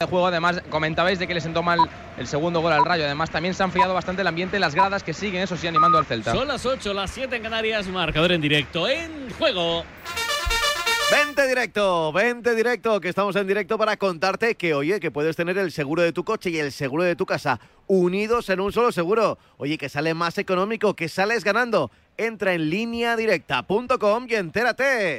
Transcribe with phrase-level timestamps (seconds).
[0.00, 0.28] de juego.
[0.28, 1.78] Además, comentabais de que les sentó mal
[2.16, 3.04] el segundo gol al Rayo.
[3.04, 5.66] Además, también se ha enfriado bastante el ambiente en las gradas que siguen, eso sí,
[5.66, 6.32] animando al Celta.
[6.32, 9.84] Son las 8, las 7 en Canarias, marcador en directo, en juego.
[11.12, 15.58] Vente directo, vente directo, que estamos en directo para contarte que, oye, que puedes tener
[15.58, 18.92] el seguro de tu coche y el seguro de tu casa unidos en un solo
[18.92, 19.36] seguro.
[19.58, 21.90] Oye, que sale más económico, que sales ganando.
[22.16, 25.18] Entra en línea directa.com y entérate.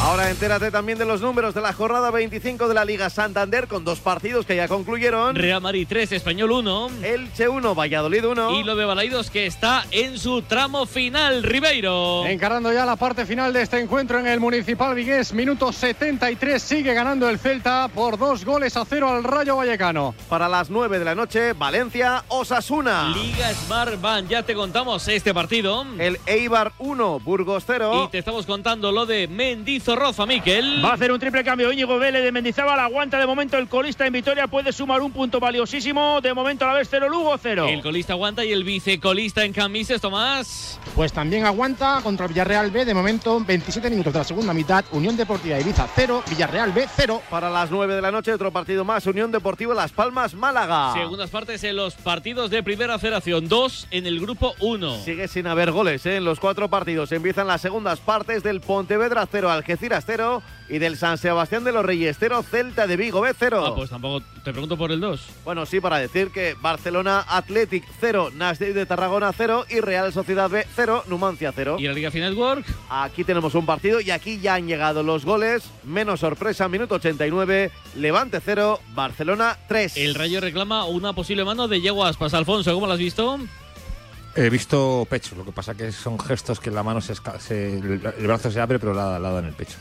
[0.00, 3.84] Ahora entérate también de los números de la jornada 25 de la Liga Santander con
[3.84, 5.34] dos partidos que ya concluyeron.
[5.34, 6.90] Real Madrid 3, Español 1.
[7.02, 8.60] Elche 1, Valladolid 1.
[8.60, 12.24] Y lo de Balaidos que está en su tramo final, Ribeiro.
[12.26, 16.94] Encarando ya la parte final de este encuentro en el Municipal Vigués, minuto 73, sigue
[16.94, 20.14] ganando el Celta por dos goles a cero al Rayo Vallecano.
[20.28, 23.12] Para las 9 de la noche, Valencia, Osasuna.
[23.14, 25.84] Liga Smart Van, ya te contamos este partido.
[25.98, 28.04] El Eibar 1, Burgos 0.
[28.06, 30.84] Y te estamos contando lo de Mendiz Roza, Miquel.
[30.84, 32.78] Va a hacer un triple cambio Íñigo Vélez de Mendizábal.
[32.80, 34.46] Aguanta de momento el colista en Vitoria.
[34.46, 36.20] Puede sumar un punto valiosísimo.
[36.20, 37.66] De momento a la vez 0 Lugo 0.
[37.68, 40.78] El colista aguanta y el vicecolista en camises, Tomás.
[40.94, 42.84] Pues también aguanta contra Villarreal B.
[42.84, 44.84] De momento 27 minutos de la segunda mitad.
[44.92, 46.22] Unión Deportiva Ibiza 0.
[46.28, 47.22] Villarreal B 0.
[47.30, 49.06] Para las 9 de la noche otro partido más.
[49.06, 50.92] Unión Deportiva Las Palmas Málaga.
[50.94, 53.48] Segundas partes en los partidos de primera federación.
[53.48, 55.04] Dos en el grupo 1.
[55.04, 56.16] Sigue sin haber goles ¿eh?
[56.16, 57.12] en los cuatro partidos.
[57.12, 61.86] Empiezan las segundas partes del Pontevedra 0 Algeciras 0 y del San Sebastián de los
[61.86, 63.64] Reyes 0 Celta de Vigo B 0.
[63.64, 65.20] Ah, pues tampoco te pregunto por el 2.
[65.44, 70.50] Bueno, sí, para decir que Barcelona Athletic 0, Nasdaq de Tarragona 0 y Real Sociedad
[70.50, 71.76] B 0, Numancia 0.
[71.78, 72.66] ¿Y la Liga Network?
[72.90, 75.62] Aquí tenemos un partido y aquí ya han llegado los goles.
[75.84, 79.96] Menos sorpresa, minuto 89, Levante 0, Barcelona 3.
[79.96, 82.16] El Rayo reclama una posible mano de Yeguas.
[82.16, 83.38] Pasa Alfonso, ¿cómo lo has visto?
[84.40, 87.98] He visto pecho, lo que pasa que son gestos que la mano se, se el,
[87.98, 89.78] brazo se abre pero la, la da en el pecho.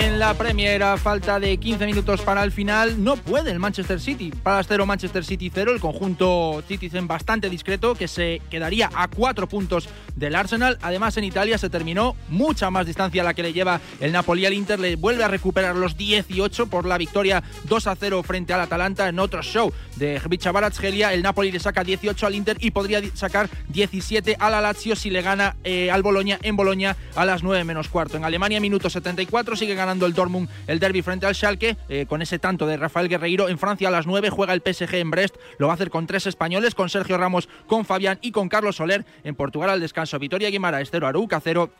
[0.00, 4.32] En la Premier, falta de 15 minutos para el final, no puede el Manchester City.
[4.42, 9.46] Para 0 Manchester City 0, el conjunto Citizen bastante discreto que se quedaría a 4
[9.46, 10.78] puntos del Arsenal.
[10.80, 14.46] Además, en Italia se terminó mucha más distancia a la que le lleva el Napoli
[14.46, 14.80] al Inter.
[14.80, 19.06] Le vuelve a recuperar los 18 por la victoria 2 a 0 frente al Atalanta
[19.06, 21.12] en otro show de Bicha Baratsgelia.
[21.12, 25.10] El Napoli le saca 18 al Inter y podría sacar 17 al la Lazio si
[25.10, 28.16] le gana eh, al Boloña en Boloña a las 9 menos cuarto.
[28.16, 32.22] En Alemania, minuto 74, sigue ganando el Dortmund el derby frente al Schalke eh, con
[32.22, 33.48] ese tanto de Rafael Guerreiro.
[33.48, 35.36] En Francia a las 9 juega el PSG en Brest.
[35.58, 38.76] Lo va a hacer con tres españoles, con Sergio Ramos, con Fabián y con Carlos
[38.76, 39.04] Soler.
[39.24, 41.70] En Portugal al descanso Vitoria Guimara, Estero Aruca 0.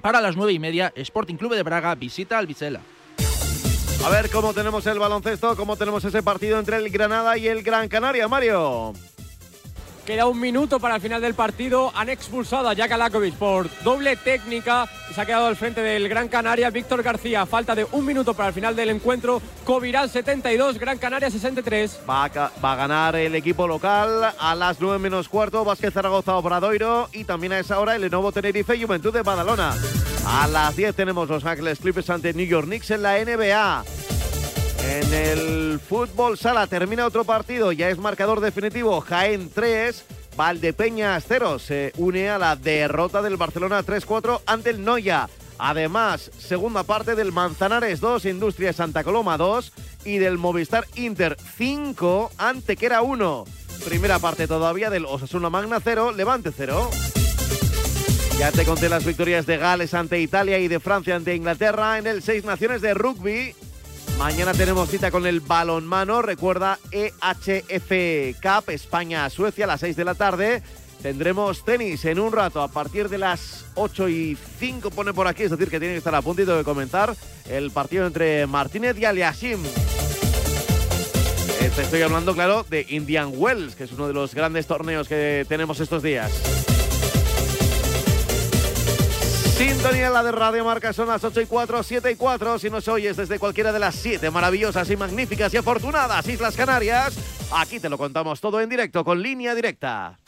[0.00, 2.80] Para las 9 y media, Sporting Club de Braga visita al Vicela.
[4.04, 7.62] A ver cómo tenemos el baloncesto, cómo tenemos ese partido entre el Granada y el
[7.62, 8.92] Gran Canaria, Mario.
[10.06, 11.90] Queda un minuto para el final del partido.
[11.96, 16.28] Han expulsado a Jack Alakovic por doble técnica se ha quedado al frente del Gran
[16.28, 16.68] Canaria.
[16.68, 19.40] Víctor García, falta de un minuto para el final del encuentro.
[19.64, 22.00] Covirán 72, Gran Canaria 63.
[22.08, 25.64] Va a, va a ganar el equipo local a las 9 menos cuarto.
[25.64, 29.74] Vázquez Zaragoza Obradoiro y también a esa hora el Lenovo Tenerife Juventud de Badalona.
[30.26, 33.84] A las 10 tenemos Los Ángeles Clippers ante New York Knicks en la NBA.
[34.96, 40.04] En el fútbol sala termina otro partido, ya es marcador definitivo, Jaén 3,
[40.38, 45.28] Valdepeñas 0, se une a la derrota del Barcelona 3-4 ante el Noya.
[45.58, 49.70] Además, segunda parte del Manzanares 2, Industria Santa Coloma 2
[50.06, 53.44] y del Movistar Inter 5, Antequera 1.
[53.84, 56.88] Primera parte todavía del Osasuna Magna 0, Levante 0.
[58.38, 62.06] Ya te conté las victorias de Gales ante Italia y de Francia ante Inglaterra en
[62.06, 63.54] el Seis Naciones de Rugby.
[64.18, 66.22] Mañana tenemos cita con el balonmano.
[66.22, 70.62] Recuerda EHF Cup España-Suecia a las 6 de la tarde.
[71.02, 75.42] Tendremos tenis en un rato a partir de las 8 y 5 pone por aquí,
[75.42, 77.14] es decir, que tiene que estar a puntito de comenzar
[77.48, 79.62] el partido entre Martínez y Aliasim.
[81.60, 85.78] Estoy hablando, claro, de Indian Wells, que es uno de los grandes torneos que tenemos
[85.78, 86.65] estos días.
[89.56, 92.58] Sintonía la de Radio Marca son las 8 y 4, 7 y 4.
[92.58, 97.16] Si nos oyes desde cualquiera de las 7 maravillosas y magníficas y afortunadas Islas Canarias,
[97.50, 100.18] aquí te lo contamos todo en directo con línea directa.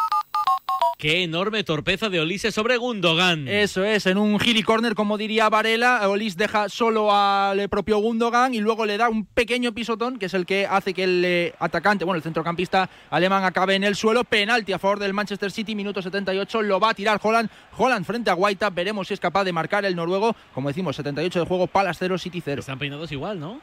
[0.99, 3.47] Qué enorme torpeza de Olise sobre Gundogan.
[3.47, 8.53] Eso es, en un giri corner, como diría Varela, Olis deja solo al propio Gundogan
[8.53, 11.55] y luego le da un pequeño pisotón, que es el que hace que el eh,
[11.61, 14.25] atacante, bueno, el centrocampista alemán acabe en el suelo.
[14.25, 17.49] Penalti a favor del Manchester City, minuto 78, lo va a tirar Holland.
[17.77, 20.35] Holland frente a Guaita, veremos si es capaz de marcar el noruego.
[20.53, 22.59] Como decimos, 78 de juego, Palas 0, City 0.
[22.59, 23.61] Están peinados igual, ¿no?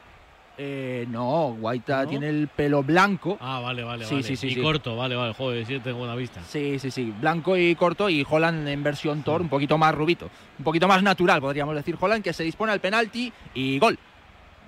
[0.58, 2.08] Eh, no, Guaita ¿No?
[2.08, 3.36] tiene el pelo blanco.
[3.40, 4.04] Ah, vale, vale.
[4.04, 4.26] Sí, vale.
[4.26, 4.46] sí, sí.
[4.48, 4.62] Y sí.
[4.62, 5.34] corto, vale, vale.
[5.34, 6.40] Joder, sí, tengo buena vista.
[6.48, 7.12] Sí, sí, sí.
[7.20, 10.30] Blanco y corto y Holland en versión Thor, un poquito más rubito.
[10.58, 11.96] Un poquito más natural, podríamos decir.
[12.00, 13.98] Holland que se dispone al penalti y gol.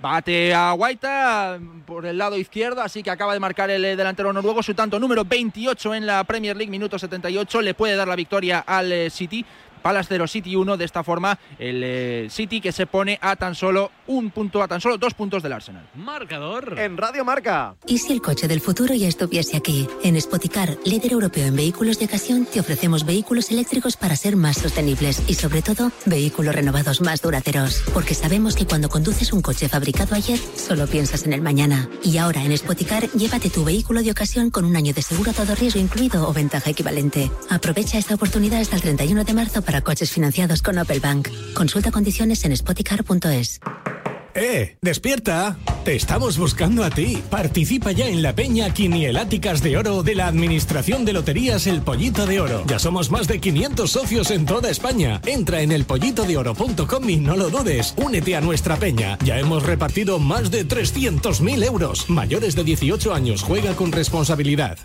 [0.00, 4.32] Bate a Guaita por el lado izquierdo, así que acaba de marcar el eh, delantero
[4.32, 7.62] noruego su tanto número 28 en la Premier League, minuto 78.
[7.62, 9.44] Le puede dar la victoria al eh, City.
[9.78, 10.76] Palace 0 City 1.
[10.76, 14.68] De esta forma, el eh, City que se pone a tan solo un punto, a
[14.68, 15.88] tan solo dos puntos del Arsenal.
[15.94, 16.78] Marcador.
[16.78, 17.74] En Radio Marca.
[17.86, 19.88] ¿Y si el coche del futuro ya estuviese aquí?
[20.02, 24.58] En Spoticar, líder europeo en vehículos de ocasión, te ofrecemos vehículos eléctricos para ser más
[24.58, 27.82] sostenibles y, sobre todo, vehículos renovados más duraderos.
[27.92, 31.88] Porque sabemos que cuando conduces un coche fabricado ayer, solo piensas en el mañana.
[32.02, 35.34] Y ahora en Spoticar, llévate tu vehículo de ocasión con un año de seguro a
[35.34, 37.30] todo riesgo incluido o ventaja equivalente.
[37.50, 41.28] Aprovecha esta oportunidad hasta el 31 de marzo para coches financiados con Opel Bank.
[41.52, 43.60] Consulta condiciones en spoticar.es.
[44.34, 44.78] ¡Eh!
[44.80, 45.58] ¡Despierta!
[45.84, 47.22] Te estamos buscando a ti.
[47.28, 52.24] Participa ya en la peña Quinieláticas de Oro de la Administración de Loterías El Pollito
[52.24, 52.64] de Oro.
[52.66, 55.20] Ya somos más de 500 socios en toda España.
[55.26, 57.92] Entra en elpollitodeoro.com y no lo dudes.
[57.98, 59.18] Únete a nuestra peña.
[59.22, 62.08] Ya hemos repartido más de 300.000 euros.
[62.08, 63.42] Mayores de 18 años.
[63.42, 64.78] Juega con responsabilidad.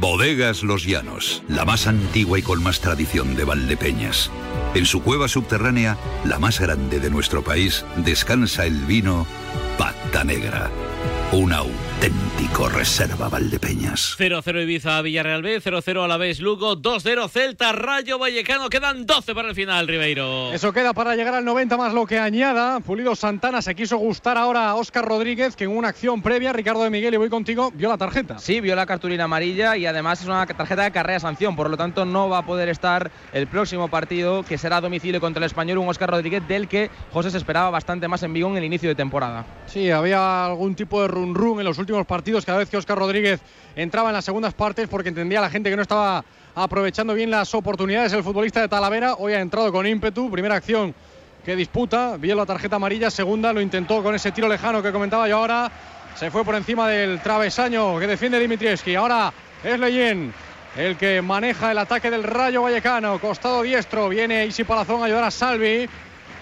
[0.00, 4.30] Bodegas Los Llanos, la más antigua y con más tradición de Valdepeñas.
[4.74, 9.24] En su cueva subterránea, la más grande de nuestro país, descansa el vino
[9.78, 10.68] Pata Negra.
[11.30, 11.93] Un auténtico
[12.68, 14.16] reserva Valdepeñas.
[14.18, 18.68] 0-0 Ibiza Villarreal B, 0-0 a la vez Lugo, 2-0 Celta Rayo Vallecano.
[18.68, 20.52] Quedan 12 para el final, Ribeiro.
[20.52, 22.80] Eso queda para llegar al 90 más lo que añada.
[22.80, 26.82] Pulido Santana se quiso gustar ahora a Óscar Rodríguez, que en una acción previa, Ricardo
[26.82, 28.38] de Miguel, y voy contigo, vio la tarjeta.
[28.38, 31.76] Sí, vio la cartulina amarilla y además es una tarjeta de carrera sanción, por lo
[31.76, 35.46] tanto no va a poder estar el próximo partido, que será a domicilio contra el
[35.46, 38.64] español, un Óscar Rodríguez del que José se esperaba bastante más en Vigo en el
[38.64, 39.46] inicio de temporada.
[39.66, 42.98] Sí, había algún tipo de run run en los últimos partidos cada vez que Óscar
[42.98, 43.40] Rodríguez
[43.76, 46.24] entraba en las segundas partes porque entendía la gente que no estaba
[46.54, 48.12] aprovechando bien las oportunidades.
[48.12, 50.94] El futbolista de Talavera hoy ha entrado con ímpetu, primera acción
[51.44, 55.28] que disputa, vio la tarjeta amarilla, segunda lo intentó con ese tiro lejano que comentaba
[55.28, 55.70] yo ahora,
[56.16, 59.32] se fue por encima del travesaño que defiende Dimitrievski, ahora
[59.62, 60.32] es Leyen
[60.76, 65.24] el que maneja el ataque del Rayo Vallecano, costado diestro, viene Isi Palazón a ayudar
[65.24, 65.88] a Salvi,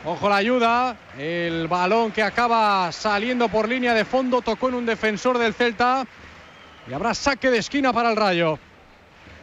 [0.04, 4.86] Ojo la ayuda, el balón que acaba saliendo por línea de fondo, tocó en un
[4.86, 6.04] defensor del Celta
[6.88, 8.58] y habrá saque de esquina para el Rayo.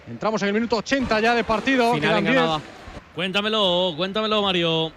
[0.09, 1.93] Entramos en el minuto 80 ya de partido.
[1.93, 2.61] Final
[3.15, 4.91] Cuéntamelo, cuéntamelo Mario.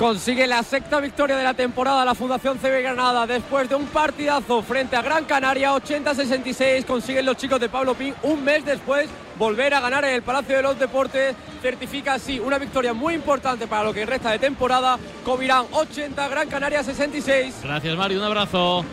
[0.00, 4.62] Consigue la sexta victoria de la temporada la Fundación CB Granada después de un partidazo
[4.62, 9.74] frente a Gran Canaria 80-66 consiguen los chicos de Pablo Pin un mes después volver
[9.74, 11.36] a ganar en el Palacio de los Deportes.
[11.60, 14.98] Certifica así una victoria muy importante para lo que resta de temporada.
[15.22, 18.86] Covirán 80 Gran Canaria 66 Gracias Mario un abrazo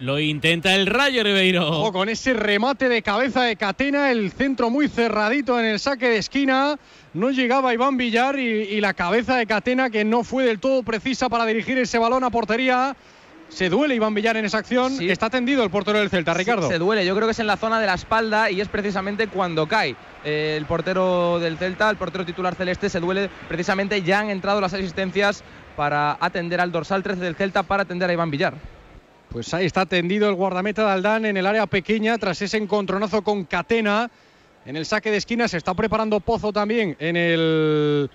[0.00, 1.66] lo intenta el Rayo Ribeiro.
[1.66, 6.08] Ojo con ese remate de cabeza de Catena, el centro muy cerradito en el saque
[6.08, 6.78] de esquina.
[7.12, 10.82] No llegaba Iván Villar y, y la cabeza de Catena que no fue del todo
[10.82, 12.96] precisa para dirigir ese balón a portería.
[13.48, 15.00] Se duele Iván Villar en esa acción.
[15.00, 16.66] Está tendido el portero del Celta, Ricardo.
[16.66, 18.68] Sí, se duele, yo creo que es en la zona de la espalda y es
[18.68, 19.94] precisamente cuando cae
[20.24, 24.02] eh, el portero del Celta, el portero titular celeste, se duele precisamente.
[24.02, 25.44] Ya han entrado las asistencias
[25.76, 28.54] para atender al dorsal 13 del Celta, para atender a Iván Villar.
[29.34, 33.22] Pues ahí está tendido el guardameta de Aldán en el área pequeña tras ese encontronazo
[33.22, 34.08] con Catena.
[34.64, 38.08] En el saque de esquina se está preparando Pozo también en el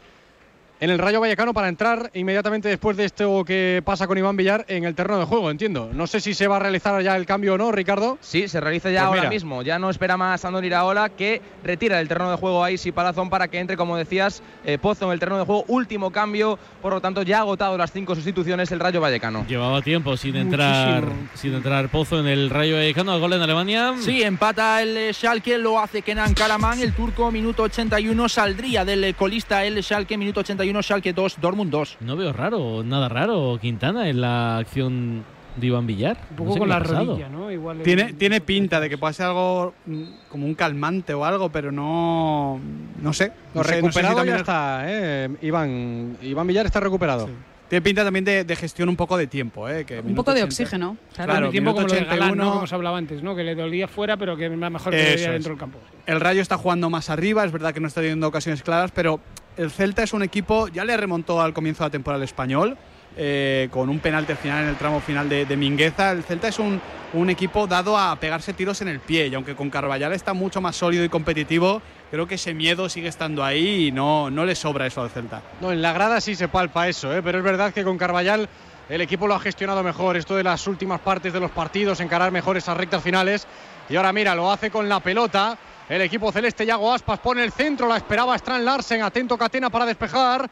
[0.79, 4.65] en el Rayo Vallecano para entrar inmediatamente después de esto que pasa con Iván Villar
[4.69, 5.89] en el terreno de juego, entiendo.
[5.93, 8.17] No sé si se va a realizar ya el cambio o no, Ricardo.
[8.21, 9.29] Sí, se realiza ya Pues ahora mira.
[9.29, 9.61] mismo.
[9.61, 13.29] Ya no espera más Andón Iraola que retira del terreno de juego a Isi Palazón
[13.29, 15.65] para que entre, como decías, eh, Pozo en el terreno de juego.
[15.67, 19.45] Último cambio, por lo tanto, ya ha agotado las cinco sustituciones el Rayo Vallecano.
[19.47, 21.03] Llevaba tiempo sin entrar,
[21.35, 23.19] sin entrar Pozo en el Rayo Vallecano.
[23.19, 23.95] Gol en Alemania.
[23.99, 29.03] Sí, empata el eh, Schalke, lo hace Kenan Karaman, el turco, minuto 81, saldría del
[29.03, 31.97] eh, colista el Schalke, minuto 81, Schalke 2, Dortmund 2.
[32.01, 35.23] No veo raro, nada raro, Quintana en la acción
[35.57, 36.17] de Iván Villar.
[36.31, 37.51] Un poco con la rodilla, ¿no?
[37.51, 41.49] Igual tiene, tiene pinta de que puede ser algo mm, como un calmante o algo,
[41.49, 42.59] pero no.
[43.01, 43.31] No sé.
[43.53, 46.17] Lo no sé, no sé si recuperado ya es- está, eh, Iván.
[46.21, 47.27] Iván Villar está recuperado.
[47.67, 49.85] Tiene pinta también de, de gestión un poco de tiempo, ¿eh?
[49.85, 50.45] Que Un poco de 80.
[50.45, 50.97] oxígeno.
[51.13, 52.25] Claro, el tiempo como lo de Galán, ¿no?
[52.45, 52.51] 81.
[52.51, 53.35] Que hemos hablado antes, ¿no?
[53.35, 55.77] Que le dolía fuera, pero que era mejor que le dentro del campo.
[56.07, 59.19] El Rayo está jugando más arriba, es verdad que no está teniendo ocasiones claras, pero
[59.59, 62.77] el Celta es un equipo, ya le remontó al comienzo de la temporada español,
[63.17, 66.11] eh, con un penalti al final en el tramo final de, de Mingueza.
[66.13, 66.79] El Celta es un,
[67.11, 70.61] un equipo dado a pegarse tiros en el pie, y aunque con Carvallal está mucho
[70.61, 74.55] más sólido y competitivo, creo que ese miedo sigue estando ahí y no, no le
[74.55, 75.41] sobra eso al Celta.
[75.59, 77.21] No, en la grada sí se palpa eso, ¿eh?
[77.21, 78.47] pero es verdad que con Carvallal
[78.87, 80.15] el equipo lo ha gestionado mejor.
[80.15, 83.45] Esto de las últimas partes de los partidos, encarar mejor esas rectas finales.
[83.89, 85.57] Y ahora mira, lo hace con la pelota.
[85.89, 89.87] El equipo celeste, Yago Aspas, pone el centro, la esperaba Strand Larsen, atento Catena para
[89.87, 90.47] despejar.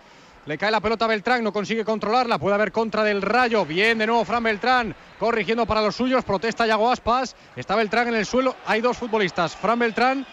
[0.47, 2.39] Le cae la pelota a Beltrán, no consigue controlarla.
[2.39, 3.63] Puede haber contra del Rayo.
[3.63, 6.23] Bien, de nuevo Fran Beltrán, corrigiendo para los suyos.
[6.23, 7.35] Protesta Yago Aspas.
[7.55, 8.55] Está Beltrán en el suelo.
[8.65, 10.25] Hay dos futbolistas, Fran Beltrán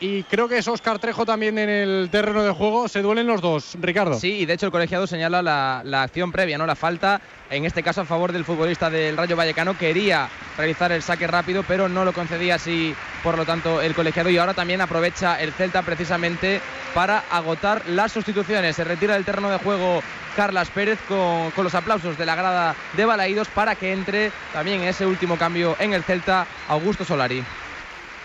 [0.00, 2.88] y creo que es Oscar Trejo también en el terreno de juego.
[2.88, 4.18] Se duelen los dos, Ricardo.
[4.18, 7.66] Sí, y de hecho el colegiado señala la, la, acción previa, no la falta, en
[7.66, 9.76] este caso a favor del futbolista del Rayo Vallecano.
[9.76, 14.30] Quería realizar el saque rápido, pero no lo concedía así, por lo tanto, el colegiado.
[14.30, 16.62] Y ahora también aprovecha el Celta precisamente
[16.94, 18.76] para agotar las sustituciones.
[18.76, 20.02] Se retira del terreno de juego
[20.34, 24.80] Carlas Pérez con, con, los aplausos de la grada de Balaídos para que entre también
[24.82, 27.44] ese último cambio en el Celta Augusto Solari.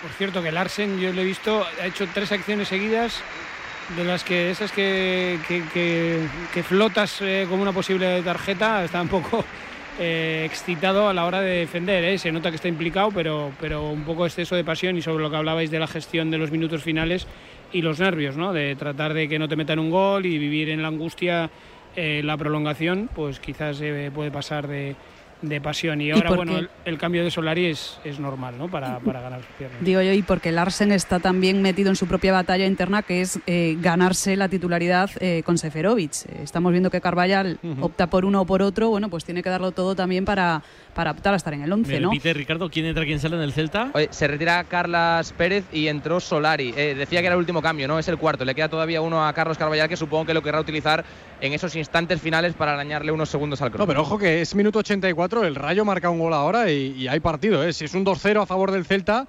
[0.01, 3.21] Por cierto, que Larsen, yo lo he visto, ha hecho tres acciones seguidas,
[3.95, 9.45] de las que esas que, que, flotas eh, como una posible tarjeta, está un poco
[9.99, 12.03] eh, excitado a la hora de defender.
[12.03, 12.17] ¿eh?
[12.17, 15.29] Se nota que está implicado, pero, pero un poco exceso de pasión y sobre lo
[15.29, 17.27] que hablabais de la gestión de los minutos finales
[17.71, 18.53] y los nervios, ¿no?
[18.53, 21.49] de tratar de que no te metan un gol y vivir en la angustia
[21.95, 23.81] eh, la prolongación, pues quizás
[24.13, 24.95] puede pasar de
[25.47, 26.01] de pasión.
[26.01, 28.69] Y ahora, bueno, el, el, cambio de Solari es, es normal, ¿no?
[28.69, 29.83] Para, para ganar piernas.
[29.83, 33.39] Digo yo, y porque Larsen está también metido en su propia batalla interna, que es
[33.47, 36.11] eh, ganarse la titularidad eh, con Seferovic.
[36.41, 37.83] Estamos viendo que Carvallal uh -huh.
[37.85, 40.63] opta por uno o por otro, bueno, pues tiene que darlo todo también para,
[40.95, 42.09] para optar a estar en el 11, ¿no?
[42.09, 43.91] repite, Ricardo, ¿quién entra, quién sale en el Celta?
[43.93, 46.73] Oye, se retira Carlas Pérez y entró Solari.
[46.75, 47.99] Eh, decía que era el último cambio, ¿no?
[47.99, 48.45] Es el cuarto.
[48.45, 51.03] Le queda todavía uno a Carlos Carvallal, que supongo que lo querrá utilizar
[51.41, 53.83] en esos instantes finales para arañarle unos segundos al crono.
[53.83, 57.07] No, pero ojo que es minuto 84, el Rayo marca un gol ahora y, y
[57.09, 57.73] hay partido, ¿eh?
[57.73, 59.27] Si es un 2-0 a favor del Celta,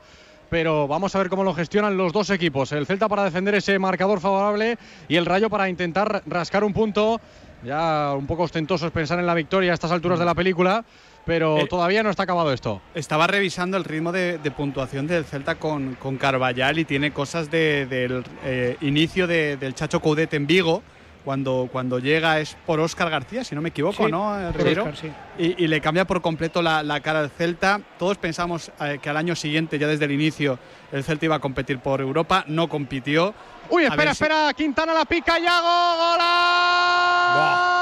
[0.49, 2.70] pero vamos a ver cómo lo gestionan los dos equipos.
[2.70, 7.20] El Celta para defender ese marcador favorable y el Rayo para intentar rascar un punto.
[7.64, 10.85] Ya un poco ostentoso es pensar en la victoria a estas alturas de la película,
[11.26, 12.80] pero eh, todavía no está acabado esto.
[12.95, 17.50] Estaba revisando el ritmo de, de puntuación del Celta con, con, Carvallal y tiene cosas
[17.50, 20.83] de, del eh, inicio de, del Chacho Coudet en Vigo.
[21.25, 24.85] Cuando, cuando llega es por Óscar García, si no me equivoco, sí, ¿no, Rivero?
[24.85, 25.11] Oscar, sí.
[25.37, 27.80] y, y, le cambia por completo la, la, cara al Celta.
[27.99, 30.61] Todos pensamos eh, que al año siguiente, ya desde el inicio,
[30.92, 32.45] el Celta iba a competir por Europa.
[32.47, 33.35] No compitió.
[33.71, 34.50] Uy, espera, espera.
[34.50, 34.54] Si...
[34.54, 35.97] Quintana la pica, Yago.
[36.12, 37.76] ¡Golazo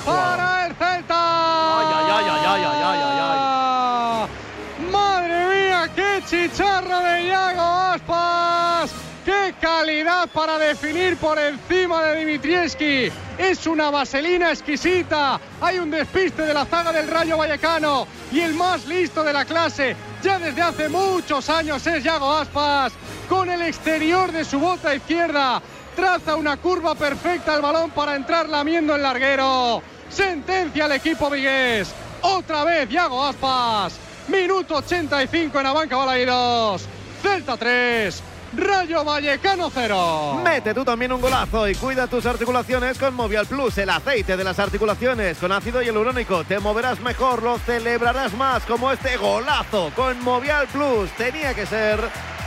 [0.00, 1.78] para el Celta.
[1.78, 4.90] Ay, ay, ay, ay, ay, ay, ay, ay.
[4.90, 8.90] Madre mía, qué chicharro de Yago Aspas.
[9.24, 13.12] ¡Qué calidad para definir por encima de Dimitrieski!
[13.38, 15.38] Es una vaselina exquisita.
[15.60, 18.08] Hay un despiste de la zaga del Rayo Vallecano.
[18.32, 22.92] Y el más listo de la clase, ya desde hace muchos años, es Yago Aspas.
[23.28, 25.62] Con el exterior de su bota izquierda,
[25.94, 29.82] traza una curva perfecta al balón para entrar lamiendo el larguero.
[30.08, 31.92] Sentencia al equipo vigués.
[32.22, 33.98] Otra vez Yago Aspas.
[34.28, 36.86] Minuto 85 en Abanca Balaidos.
[37.22, 38.22] Celta 3.
[38.54, 40.40] Rayo Vallecano 0.
[40.44, 44.44] Mete tú también un golazo y cuida tus articulaciones con Movial Plus, el aceite de
[44.44, 46.44] las articulaciones con ácido hialurónico.
[46.44, 51.10] Te moverás mejor, lo celebrarás más como este golazo con Movial Plus.
[51.12, 51.98] Tenía que ser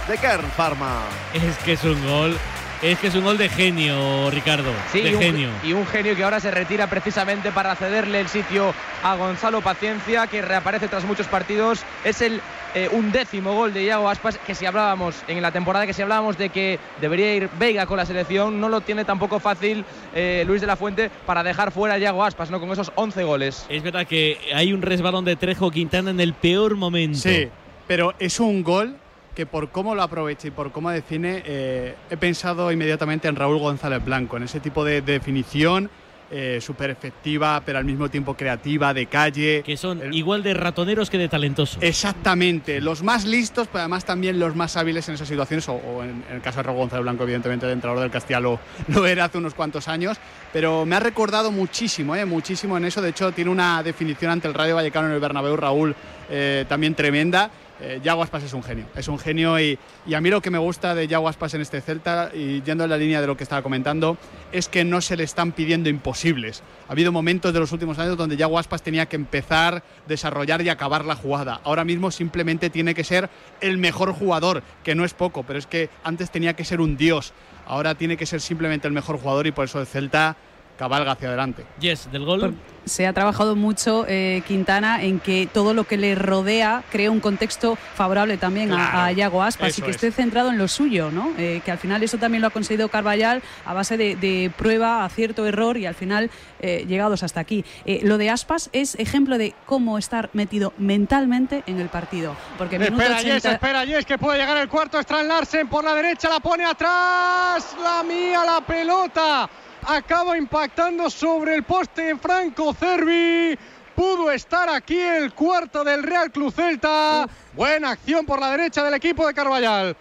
[0.08, 1.02] de Kern Pharma.
[1.34, 2.38] Es que es un gol
[2.82, 4.72] es que es un gol de genio, Ricardo.
[4.92, 5.50] Sí, de y un, genio.
[5.64, 10.28] Y un genio que ahora se retira precisamente para cederle el sitio a Gonzalo Paciencia,
[10.28, 11.84] que reaparece tras muchos partidos.
[12.04, 12.42] Es el
[12.74, 16.38] eh, undécimo gol de Iago Aspas, que si hablábamos en la temporada, que si hablábamos
[16.38, 20.62] de que debería ir Veiga con la selección, no lo tiene tampoco fácil eh, Luis
[20.62, 22.60] de la Fuente para dejar fuera a Iago Aspas, ¿no?
[22.60, 23.66] Con esos 11 goles.
[23.70, 27.20] Es verdad que hay un resbalón de Trejo Quintana en el peor momento.
[27.20, 27.48] Sí,
[27.88, 28.98] pero es un gol
[29.36, 33.60] que por cómo lo aprovecha y por cómo define, eh, he pensado inmediatamente en Raúl
[33.60, 35.90] González Blanco, en ese tipo de, de definición
[36.32, 39.62] eh, súper efectiva, pero al mismo tiempo creativa, de calle.
[39.64, 40.16] Que son el...
[40.16, 41.78] igual de ratoneros que de talentosos.
[41.84, 46.04] Exactamente, los más listos, pero además también los más hábiles en esas situaciones, o, o
[46.04, 49.06] en, en, el caso de Raúl González Blanco, evidentemente el entrenador del Castilla lo, lo,
[49.06, 50.18] era hace unos cuantos años,
[50.52, 54.48] pero me ha recordado muchísimo, eh, muchísimo en eso, de hecho tiene una definición ante
[54.48, 55.96] el Radio Vallecano en el Bernabéu, Raúl,
[56.30, 57.52] eh, también tremenda
[57.82, 60.50] eh, Yago Aspas es un genio, es un genio y, y, a mí lo que
[60.50, 63.36] me gusta de Yago Aspas en este Celta, y yendo en la línea de lo
[63.36, 64.18] que estaba comentando,
[64.52, 66.64] es que no se le están pidiendo imposibles.
[66.88, 70.70] Ha habido momentos de los últimos años donde Yago Aspas tenía que empezar, desarrollar y
[70.70, 71.60] acabar la jugada.
[71.64, 73.30] Ahora mismo simplemente tiene que ser
[73.62, 76.96] el mejor jugador, que no es poco, pero es que antes tenía que ser un
[76.96, 77.34] dios.
[77.68, 80.38] Ahora tiene que ser simplemente el mejor jugador y por eso el Celta
[80.78, 81.66] cabalga hacia adelante.
[81.80, 82.54] Yes, del gol.
[82.86, 87.20] se ha trabajado mucho eh, Quintana en que todo lo que le rodea crea un
[87.20, 89.96] contexto favorable también a- Claro, a, Yago Aspas y que es.
[89.96, 91.32] esté centrado en lo suyo, ¿no?
[91.38, 95.04] Eh, que al final eso también lo ha conseguido Carvallal a base de, de prueba,
[95.04, 96.30] acierto, error y al final
[96.60, 97.66] eh, llegados hasta aquí.
[97.86, 102.36] Eh, lo de Aspas es ejemplo de cómo estar metido mentalmente en el partido.
[102.58, 105.00] Porque Espera, Yes, 80 espera, Yes, que puede llegar el cuarto.
[105.00, 107.76] Strand Larsen por la derecha, la pone atrás.
[107.82, 109.50] La mía, la pelota.
[109.88, 113.58] Acaba impactando sobre el poste Franco Cervi.
[113.96, 117.28] Pudo estar aquí el cuarto del Real Club Celta.
[117.54, 119.96] Buena acción por la derecha del equipo de Carvallal.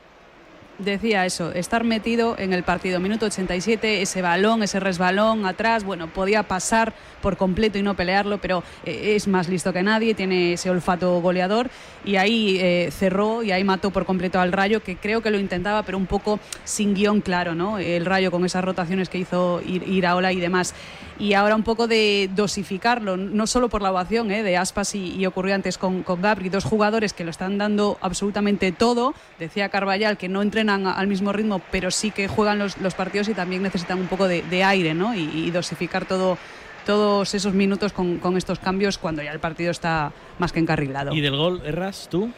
[0.78, 2.99] Decía eso, estar metido en el partido.
[2.99, 8.38] Minuto 87, ese balón, ese resbalón atrás, bueno, podía pasar por completo y no pelearlo,
[8.38, 11.71] pero eh, es más listo que nadie, tiene ese olfato goleador
[12.04, 15.38] y ahí eh, cerró y ahí mató por completo al Rayo, que creo que lo
[15.38, 17.78] intentaba, pero un poco sin guion claro, ¿no?
[17.78, 20.75] El Rayo con esas rotaciones que hizo Ir- Iraola y demás.
[21.18, 24.42] Y ahora un poco de dosificarlo, no solo por la ovación ¿eh?
[24.42, 27.99] de Aspas y, y ocurrió antes con, con Gabri, dos jugadores que lo están dando
[28.00, 29.14] absolutamente todo.
[29.38, 33.28] Decía Carvallal que no entrenan al mismo ritmo, pero sí que juegan los, los partidos
[33.28, 35.14] y también necesitan un poco de, de aire ¿no?
[35.14, 36.37] y, y dosificar todo,
[36.85, 41.14] todos esos minutos con, con estos cambios cuando ya el partido está más que encarrilado.
[41.14, 42.30] ¿Y del gol, Erras, tú?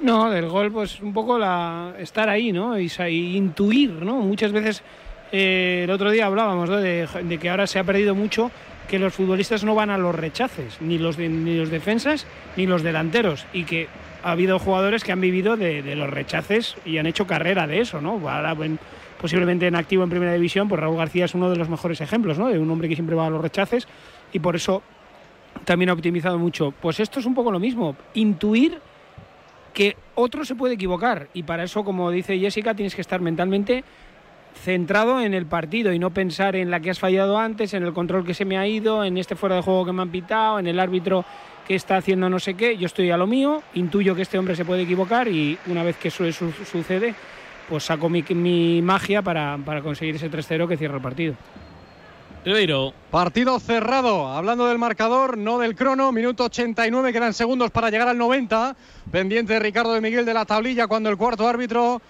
[0.00, 2.78] No, del gol, pues un poco la estar ahí, ¿no?
[2.78, 4.16] Y, y intuir, ¿no?
[4.16, 4.82] Muchas veces,
[5.36, 7.08] eh, el otro día hablábamos de,
[7.40, 8.52] que ahora se ha perdido mucho
[8.86, 12.24] que los futbolistas no van a los rechaces, ni los, ni los defensas
[12.56, 13.88] ni los delanteros, y que
[14.22, 18.00] ha habido jugadores que han vivido de, los rechaces y han hecho carrera de eso,
[18.00, 18.12] ¿no?
[18.30, 18.54] Ahora,
[19.20, 22.38] posiblemente en activo en primera división, pues Raúl García es uno de los mejores ejemplos,
[22.38, 22.46] ¿no?
[22.46, 23.88] De un hombre que siempre va a los rechaces
[24.32, 24.84] y por eso
[25.64, 26.72] también ha optimizado mucho.
[26.80, 28.78] Pues esto es un poco lo mismo, intuir
[29.72, 33.82] que otro se puede equivocar y para eso, como dice Jessica, tienes que estar mentalmente
[34.62, 37.92] centrado en el partido y no pensar en la que has fallado antes, en el
[37.92, 40.58] control que se me ha ido, en este fuera de juego que me han pitado,
[40.58, 41.24] en el árbitro
[41.66, 42.76] que está haciendo no sé qué.
[42.76, 45.96] Yo estoy a lo mío, intuyo que este hombre se puede equivocar y una vez
[45.96, 47.14] que eso su- sucede,
[47.68, 51.34] pues saco mi, mi magia para, para conseguir ese 3-0 que cierra el partido.
[52.44, 52.92] Ribeiro.
[53.10, 54.28] Partido cerrado.
[54.28, 56.12] Hablando del marcador, no del crono.
[56.12, 58.76] Minuto 89, quedan segundos para llegar al 90.
[59.10, 62.02] Pendiente Ricardo de Miguel de la tablilla cuando el cuarto árbitro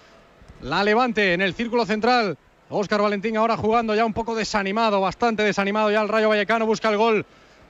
[0.61, 2.37] la levante en el círculo central.
[2.69, 6.89] Óscar Valentín ahora jugando ya un poco desanimado, bastante desanimado ya el Rayo Vallecano busca
[6.89, 7.25] el gol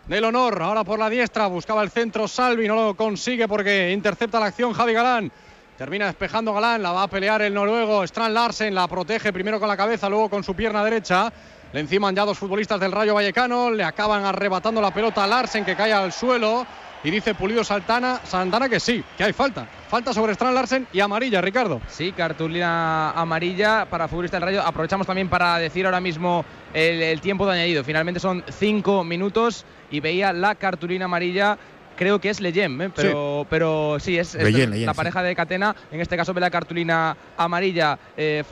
[0.07, 0.61] del honor.
[0.61, 4.73] Ahora por la diestra buscaba el centro Salvi, no lo consigue porque intercepta la acción
[4.73, 5.31] Javi Galán.
[5.77, 9.67] Termina despejando Galán, la va a pelear el noruego Strand Larsen, la protege primero con
[9.67, 11.31] la cabeza, luego con su pierna derecha.
[11.73, 15.65] Le enciman ya dos futbolistas del Rayo Vallecano, le acaban arrebatando la pelota a Larsen
[15.65, 16.65] que cae al suelo
[17.05, 19.67] y dice Pulido Saltana, Santana que sí, que hay falta.
[19.87, 21.79] Falta sobre Strand Larsen y amarilla, Ricardo.
[21.87, 24.63] Sí, cartulina amarilla para futbolista del Rayo.
[24.63, 27.83] Aprovechamos también para decir ahora mismo el, el tiempo de añadido.
[27.83, 31.59] Finalmente son cinco minutos y veía la cartulina amarilla.
[31.95, 32.89] Creo que es Leyen, ¿eh?
[32.93, 34.97] pero, pero sí, es, es Leyen, la sí.
[34.97, 35.75] pareja de Catena.
[35.91, 38.43] En este caso ve la cartulina amarilla eh,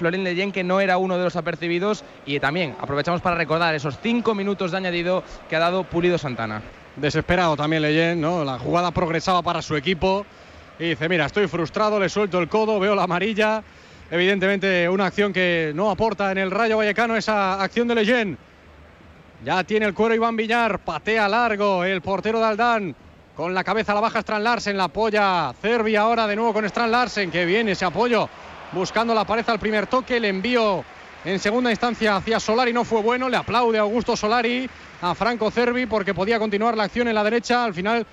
[0.00, 2.04] Leyen, que no era uno de los apercibidos.
[2.26, 6.60] Y también aprovechamos para recordar esos cinco minutos de añadido que ha dado Pulido Santana.
[6.96, 8.44] Desesperado también Leyen, ¿no?
[8.44, 10.24] La jugada progresaba para su equipo.
[10.78, 13.62] Y dice, mira, estoy frustrado, le suelto el codo, veo la amarilla.
[14.10, 18.38] Evidentemente una acción que no aporta en el Rayo Vallecano esa acción de Leyen.
[19.44, 22.96] Ya tiene el cuero Iván Villar, patea largo el portero de Aldán.
[23.36, 26.64] Con la cabeza a la baja Strand Larsen, la apoya Cervi ahora de nuevo con
[26.64, 28.28] Strand Larsen, que viene ese apoyo
[28.72, 30.84] buscando la pared al primer toque, el envío
[31.24, 34.68] en segunda instancia hacia Solari no fue bueno, le aplaude Augusto Solari
[35.00, 38.06] a Franco Cervi porque podía continuar la acción en la derecha, al final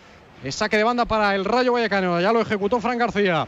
[0.44, 3.48] es saque de banda para el Rayo Vallecano, ya lo ejecutó Fran García.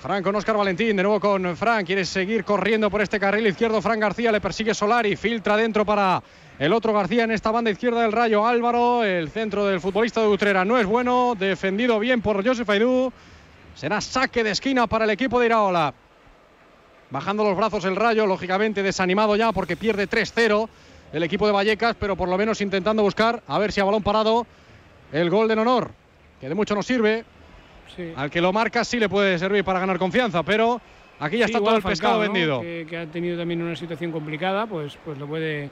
[0.00, 3.82] Fran con Oscar Valentín, de nuevo con Fran, quiere seguir corriendo por este carril izquierdo.
[3.82, 6.22] Fran García le persigue Solari, filtra dentro para
[6.60, 8.46] el otro García en esta banda izquierda del Rayo.
[8.46, 13.12] Álvaro, el centro del futbolista de Utrera no es bueno, defendido bien por Josef Aidú.
[13.74, 15.92] Será saque de esquina para el equipo de Iraola.
[17.10, 20.68] Bajando los brazos el Rayo, lógicamente desanimado ya porque pierde 3-0
[21.12, 24.02] el equipo de Vallecas, pero por lo menos intentando buscar a ver si a balón
[24.02, 24.46] parado
[25.12, 25.90] el gol de honor,
[26.40, 27.24] que de mucho nos sirve.
[27.96, 28.12] Sí.
[28.14, 30.80] Al que lo marca sí le puede servir para ganar confianza, pero
[31.18, 32.60] aquí ya Sí, está todo el pescado vendido.
[32.60, 35.70] Que, que ha tenido también una situación complicada, pues, pues le, puede,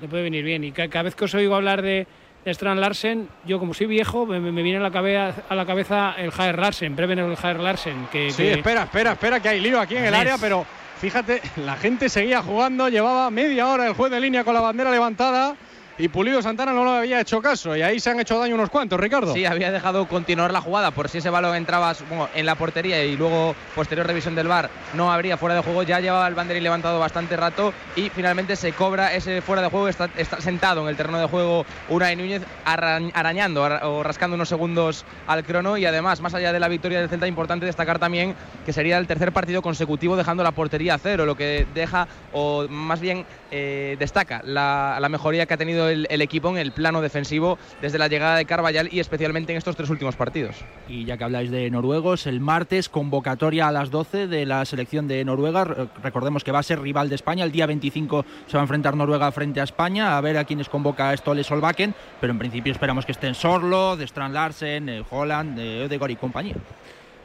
[0.00, 0.64] le puede venir bien.
[0.64, 2.08] Y ca- cada vez que os oigo hablar de
[2.44, 6.14] Strand Larsen, yo como soy viejo, me, me viene a la, cabeza, a la cabeza
[6.18, 8.08] el Jair Larsen, Breven el Jair Larsen.
[8.10, 10.66] Que, Sí, que- espera, espera, espera, que hay lío aquí en el área, pero
[10.98, 14.90] fíjate, la gente seguía jugando, llevaba media hora el juez de línea con la bandera
[14.90, 15.54] levantada
[15.98, 18.70] y Pulido Santana no le había hecho caso y ahí se han hecho daño unos
[18.70, 19.32] cuantos, Ricardo.
[19.32, 21.94] Sí, había dejado continuar la jugada por si ese balón entraba
[22.34, 25.82] en la portería y luego posterior revisión del VAR no habría fuera de juego.
[25.82, 29.88] Ya llevaba el banderín levantado bastante rato y finalmente se cobra ese fuera de juego.
[29.88, 30.08] Está,
[30.40, 35.76] sentado en el terreno de juego Unai Núñez arañando o rascando unos segundos al crono
[35.76, 39.06] y además, más allá de la victoria del Celta, importante destacar también que sería el
[39.06, 43.96] tercer partido consecutivo dejando la portería a cero, lo que deja o más bien eh,
[43.98, 48.36] destaca la, mejoría que ha tenido el, equipo en el plano defensivo desde la llegada
[48.36, 50.56] de Carvallal y especialmente en estos tres últimos partidos.
[50.88, 55.08] Y ya que habláis de noruegos, el martes convocatoria a las 12 de la selección
[55.08, 55.64] de Noruega.
[56.02, 57.44] Recordemos que va a ser rival de España.
[57.44, 60.16] El día 25 se va a enfrentar Noruega frente a España.
[60.16, 61.94] A ver a quiénes convoca Stole Solbakken.
[62.20, 66.56] Pero en principio esperamos que estén Sorlo, de Strand Larsen, Holland, de Odegaard y compañía.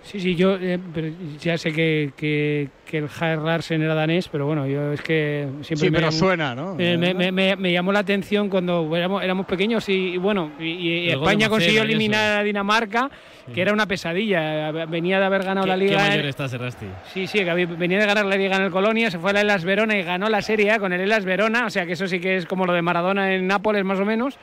[0.08, 4.30] Sí, sí, yo eh, pero ya sé que, que, que el Jair Larsen era danés,
[4.30, 6.76] pero bueno, yo es que siempre sí, me pero llamó, suena, ¿no?
[6.76, 10.66] Me, me, me, me, llamó la atención cuando éramos, éramos pequeños y, y bueno, y,
[10.66, 13.12] y España consiguió eliminar a Dinamarca,
[13.48, 13.52] sí.
[13.52, 14.72] que era una pesadilla.
[14.86, 15.98] Venía de haber ganado ¿Qué, la Liga.
[15.98, 16.86] ¿Qué mayor estás, Errasti?
[17.14, 19.66] Sí, sí, venía de ganar la Liga en el Colonia, se fue a la Elas
[19.66, 22.22] Verona y ganó la Serie A con el Elas Verona, o sea que eso sí
[22.22, 24.40] que es como lo de Maradona en Nápoles más o menos.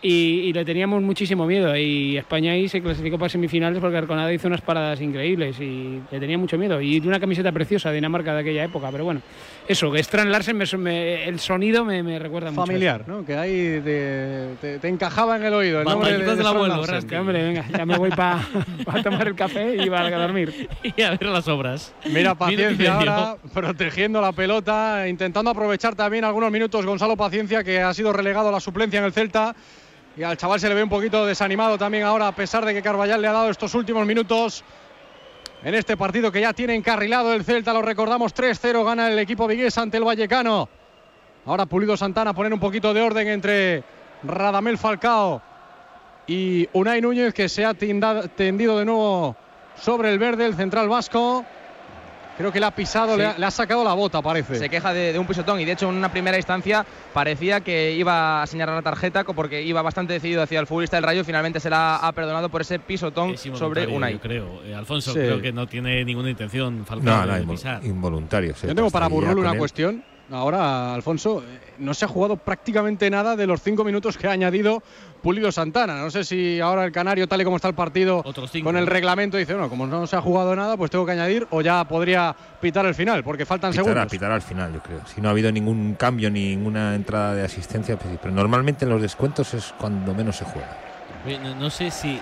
[0.00, 0.08] Y,
[0.44, 1.76] y, le teníamos muchísimo miedo.
[1.76, 6.20] Y España ahí se clasificó para semifinales porque Arconada hizo unas paradas increíbles y le
[6.20, 6.80] tenía mucho miedo.
[6.80, 8.90] Y una camiseta preciosa de Dinamarca de aquella época.
[8.92, 9.22] Pero bueno,
[9.66, 12.64] eso, que Strand Larsen, me, me, el sonido me, me recuerda mucho.
[12.64, 13.24] Familiar, ¿no?
[13.24, 15.80] Que ahí te, te, te, encajaba en el oído.
[15.80, 18.40] El nombre de, de del abuelo, que, hombre, venga, ya me voy para
[18.84, 20.68] pa tomar el café y para dormir.
[20.96, 21.92] y a ver las obras.
[22.06, 27.92] Mira, paciencia ahora, protegiendo la pelota, intentando aprovechar también algunos minutos Gonzalo Paciencia, que ha
[27.92, 29.54] sido relegado a la suplencia en el Celta.
[30.18, 32.82] Y al chaval se le ve un poquito desanimado también ahora, a pesar de que
[32.82, 34.64] Carballal le ha dado estos últimos minutos
[35.62, 37.72] en este partido que ya tiene encarrilado el Celta.
[37.72, 40.68] Lo recordamos, 3-0 gana el equipo vigués ante el Vallecano.
[41.46, 43.84] Ahora Pulido Santana poner un poquito de orden entre
[44.24, 45.40] Radamel Falcao
[46.26, 49.36] y Unai Núñez, que se ha tendido de nuevo
[49.80, 51.44] sobre el verde, el central vasco.
[52.38, 53.18] Creo que le ha pisado, sí.
[53.18, 54.54] le, ha, le, ha, sacado la bota, parece.
[54.54, 57.92] Se queja de, de, un pisotón y de hecho en una primera instancia parecía que
[57.92, 61.24] iba a señalar la tarjeta porque iba bastante decidido hacia el futbolista del Rayo.
[61.24, 64.14] Finalmente se la ha perdonado por ese pisotón sobre Unai.
[64.14, 65.18] Yo creo, eh, Alfonso, sí.
[65.18, 67.84] creo que no tiene ninguna intención Falcao no, no, de invol pisar.
[67.84, 68.54] Involuntario.
[68.62, 69.58] Yo tengo para Burrul una él.
[69.58, 70.04] cuestión.
[70.30, 74.32] Ahora, Alfonso, eh, no se ha jugado prácticamente nada de los cinco minutos que ha
[74.32, 74.82] añadido
[75.22, 75.96] Pulido Santana.
[76.00, 78.22] No sé si ahora el Canario, tal y como está el partido,
[78.62, 81.46] con el reglamento, dice, bueno, como no se ha jugado nada, pues tengo que añadir
[81.50, 84.10] o ya podría pitar el final, porque faltan pitará, segundos.
[84.10, 85.00] Pitará al final, yo creo.
[85.06, 89.00] Si no ha habido ningún cambio, ninguna entrada de asistencia, pues, pero normalmente en los
[89.00, 90.76] descuentos es cuando menos se juega.
[91.42, 92.20] No, no sé si...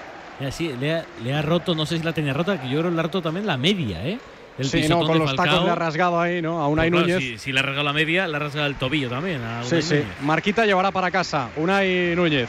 [0.50, 2.90] Sí, le ha, le ha roto, no sé si la tenía rota, que yo creo
[2.90, 4.18] que le ha roto también la media, ¿eh?
[4.58, 5.46] El sí, no, con los Falcao.
[5.46, 6.62] tacos le ha rasgado ahí, ¿no?
[6.62, 7.18] A Unai claro, Núñez.
[7.18, 9.42] Si, si, le ha rasgado la media, le ha rasgado el tobillo también.
[9.42, 10.02] A sí, sí.
[10.22, 11.50] Marquita llevará para casa.
[11.56, 12.48] Unai Núñez.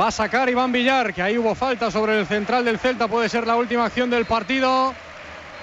[0.00, 3.08] Va a sacar Iván Villar, que ahí hubo falta sobre el central del Celta.
[3.08, 4.94] Puede ser la última acción del partido.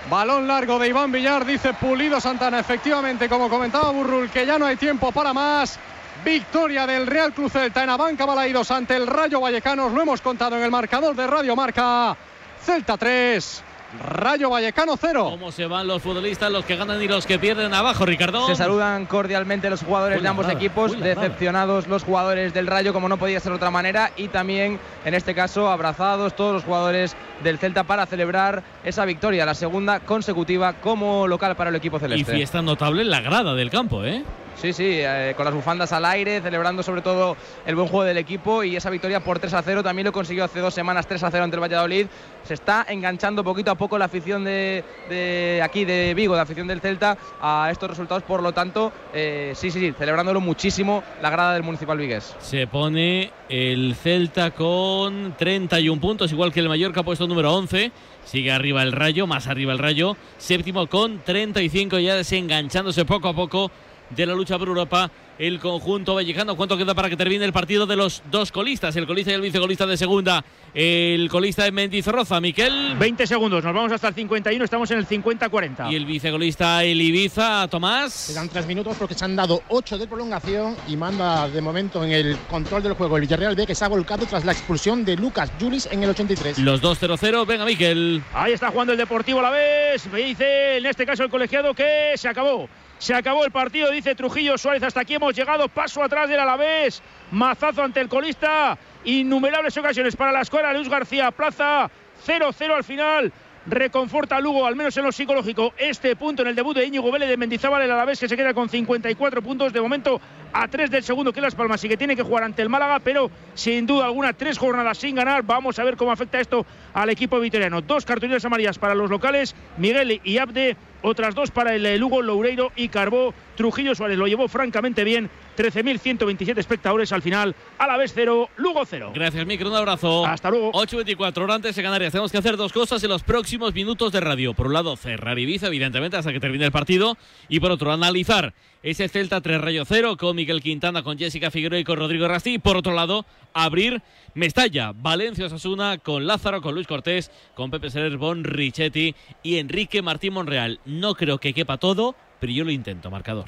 [0.09, 2.59] Balón largo de Iván Villar, dice Pulido Santana.
[2.59, 5.79] Efectivamente, como comentaba Burrul, que ya no hay tiempo para más.
[6.23, 9.93] Victoria del Real Cruz Celta en Abanca Balaidos ante el Rayo Vallecanos.
[9.93, 12.15] Lo hemos contado en el marcador de Radio Marca.
[12.61, 13.63] Celta 3,
[13.99, 15.27] Rayo Vallecano 0.
[15.31, 18.47] ¿Cómo se van los futbolistas, los que ganan y los que pierden abajo, Ricardo?
[18.47, 23.10] Se saludan cordialmente los jugadores de ambos nada, equipos, decepcionados los jugadores del Rayo, como
[23.10, 27.15] no podía ser de otra manera, y también, en este caso, abrazados todos los jugadores
[27.43, 32.31] del Celta para celebrar esa victoria, la segunda consecutiva como local para el equipo celeste.
[32.31, 34.23] Y fiesta notable en la grada del campo, ¿eh?
[34.55, 38.17] Sí, sí, eh, con las bufandas al aire, celebrando sobre todo el buen juego del
[38.17, 41.23] equipo y esa victoria por 3 a 0 también lo consiguió hace dos semanas 3
[41.23, 42.07] a 0 ante el Valladolid.
[42.43, 46.79] Se está enganchando poquito a poco la afición de, aquí de Vigo, de afición del
[46.79, 48.23] Celta, a estos resultados.
[48.23, 52.35] Por lo tanto, eh, sí, sí, sí, celebrándolo muchísimo la grada del Municipal Vigués.
[52.39, 57.91] Se pone el Celta con 31 puntos, igual que el Mallorca puesto número 11.
[58.23, 60.15] Sigue arriba el Rayo, más arriba el Rayo.
[60.37, 63.71] Séptimo con 35, ya desenganchándose poco a poco
[64.09, 66.55] de la lucha por Europa el conjunto vallecano.
[66.55, 68.95] ¿Cuánto queda para que termine el partido de los dos colistas?
[68.95, 70.43] El colista y el vicecolista de segunda.
[70.73, 72.95] El colista de Mendizorroza, Miquel.
[72.97, 75.91] 20 segundos, nos vamos hasta el 51, estamos en el 50-40.
[75.91, 78.27] Y el vicecolista el Ibiza, Tomás.
[78.29, 82.11] Quedan tres minutos porque se han dado ocho de prolongación y manda de momento en
[82.11, 85.15] el control del juego el Villarreal B que se ha volcado tras la expulsión de
[85.15, 86.59] Lucas Julis en el 83.
[86.59, 88.21] Los 2-0-0, venga Miquel.
[88.33, 90.05] Ahí está jugando el Deportivo a la vez.
[90.11, 92.67] Me dice en este caso el colegiado que se acabó.
[93.05, 94.81] Se acabó el partido, dice Trujillo Suárez.
[94.81, 95.69] Hasta aquí hemos llegado.
[95.69, 97.03] Paso atrás del Alavés.
[97.29, 98.79] Mazazo ante el colista.
[99.03, 100.73] Innumerables ocasiones para la escuela.
[100.73, 101.87] Luis García Plaza.
[102.25, 103.31] 0-0 al final.
[103.67, 107.29] reconforta Lugo, al menos en lo psicológico, este punto en el debut de Íñigo Vélez
[107.29, 110.21] de Mendizábal, el Alavés que se queda con 54 puntos de momento
[110.53, 112.99] a 3 del segundo que Las Palmas y que tiene que jugar ante el Málaga,
[112.99, 115.43] pero sin duda alguna tres jornadas sin ganar.
[115.43, 117.81] Vamos a ver cómo afecta esto al equipo vitoriano.
[117.81, 122.71] Dos cartulinas amarillas para los locales, Miguel y Abde otras dos para el Lugo, Loureiro
[122.75, 123.33] y Carbó.
[123.55, 125.29] Trujillo Suárez lo llevó francamente bien.
[125.55, 127.55] 13.127 espectadores al final.
[127.77, 129.11] A la vez cero, Lugo cero.
[129.13, 129.69] Gracias, Micro.
[129.69, 130.25] Un abrazo.
[130.25, 130.71] Hasta luego.
[130.73, 132.11] 8.24 horas antes de Canarias.
[132.11, 134.53] Tenemos que hacer dos cosas en los próximos minutos de radio.
[134.53, 137.17] Por un lado, cerrar Ibiza, evidentemente, hasta que termine el partido.
[137.47, 138.53] Y por otro, analizar
[138.86, 142.60] ese Celta 3 Rayo 0 con Miguel Quintana, con Jessica Figueroa y con Rodrigo Rasti.
[142.60, 144.04] Por otro lado, abrir
[144.36, 150.04] Mestalla, Valencia Osasuna, con Lázaro, con Luis Cortés, con Pepe Serer, Bon Richetti y Enrique
[150.04, 150.80] Martín Monreal.
[150.86, 153.45] No creo que quepa todo, pero yo lo intento, marcador.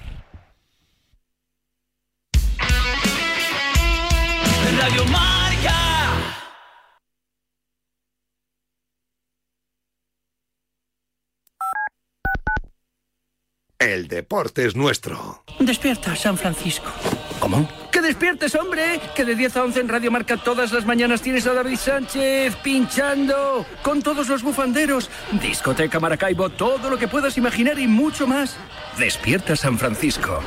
[13.80, 15.44] El deporte es nuestro.
[15.60, 16.92] Despierta, San Francisco.
[17.40, 17.70] ¿Cómo?
[17.92, 19.00] ¡Que despiertes, hombre!
[19.16, 22.56] Que de 10 a 11 en Radio Marca todas las mañanas tienes a David Sánchez
[22.64, 25.12] pinchando con todos los bufanderos.
[25.40, 28.58] Discoteca Maracaibo, todo lo que puedas imaginar y mucho más.
[28.98, 30.42] Despierta, San Francisco.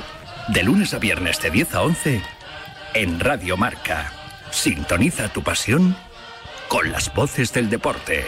[0.48, 2.22] De lunes a viernes de 10 a 11
[2.94, 4.12] en Radio Marca.
[4.50, 5.96] Sintoniza tu pasión
[6.66, 8.24] con las voces del deporte.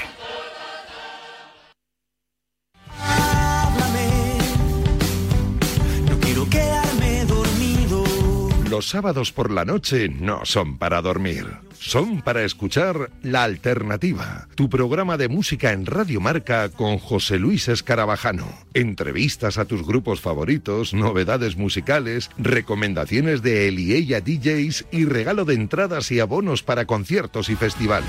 [8.72, 11.44] Los sábados por la noche no son para dormir,
[11.78, 17.68] son para escuchar La Alternativa, tu programa de música en Radio Marca con José Luis
[17.68, 18.46] Escarabajano.
[18.72, 25.44] Entrevistas a tus grupos favoritos, novedades musicales, recomendaciones de él y ella DJs y regalo
[25.44, 28.08] de entradas y abonos para conciertos y festivales.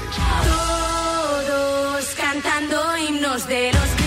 [1.45, 4.02] Todos cantando himnos de los.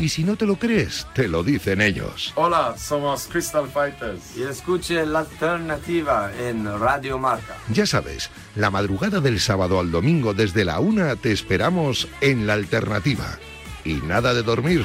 [0.00, 2.32] Y si no te lo crees, te lo dicen ellos.
[2.34, 4.36] Hola, somos Crystal Fighters.
[4.36, 7.56] Y escuche la alternativa en Radio Marca.
[7.70, 12.54] Ya sabes, la madrugada del sábado al domingo desde la una te esperamos en La
[12.54, 13.38] Alternativa.
[13.84, 14.84] Y nada de dormir.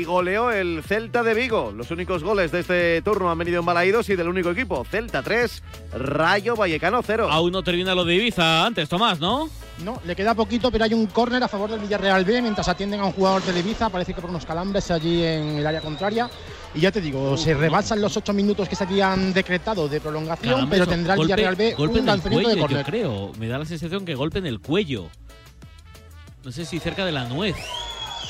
[0.00, 1.72] Y goleó el Celta de Vigo.
[1.76, 5.22] Los únicos goles de este turno han venido en Balaídos y del único equipo, Celta
[5.22, 7.28] 3, Rayo Vallecano 0.
[7.30, 9.50] Aún no termina lo de Ibiza antes, Tomás, ¿no?
[9.84, 13.00] No, le queda poquito, pero hay un córner a favor del Villarreal B mientras atienden
[13.00, 13.90] a un jugador de Ibiza.
[13.90, 16.30] Parece que por unos calambres allí en el área contraria.
[16.74, 20.54] Y ya te digo, se rebasan los ocho minutos que se habían decretado de prolongación,
[20.54, 22.78] Caramba, pero tendrá el Villarreal B golpe un lanzamiento de córner.
[22.78, 23.32] yo creo.
[23.38, 25.08] Me da la sensación que golpe en el cuello.
[26.42, 27.56] No sé si cerca de la nuez.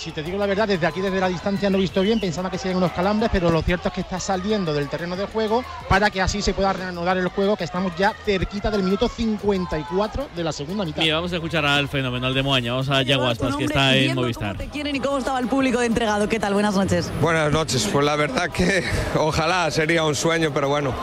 [0.00, 2.50] Si te digo la verdad, desde aquí, desde la distancia, no he visto bien, pensaba
[2.50, 5.62] que serían unos calambres, pero lo cierto es que está saliendo del terreno de juego
[5.90, 10.30] para que así se pueda reanudar el juego, que estamos ya cerquita del minuto 54
[10.34, 11.02] de la segunda mitad.
[11.02, 12.72] Mira, vamos a escuchar al fenomenal de Moaña.
[12.72, 14.56] Vamos a Yaguaspas, que está en Movistar.
[14.72, 16.30] quieren y cómo estaba el público de entregado.
[16.30, 16.54] ¿Qué tal?
[16.54, 17.10] Buenas noches.
[17.20, 18.82] Buenas noches, pues la verdad que
[19.16, 20.94] ojalá sería un sueño, pero bueno,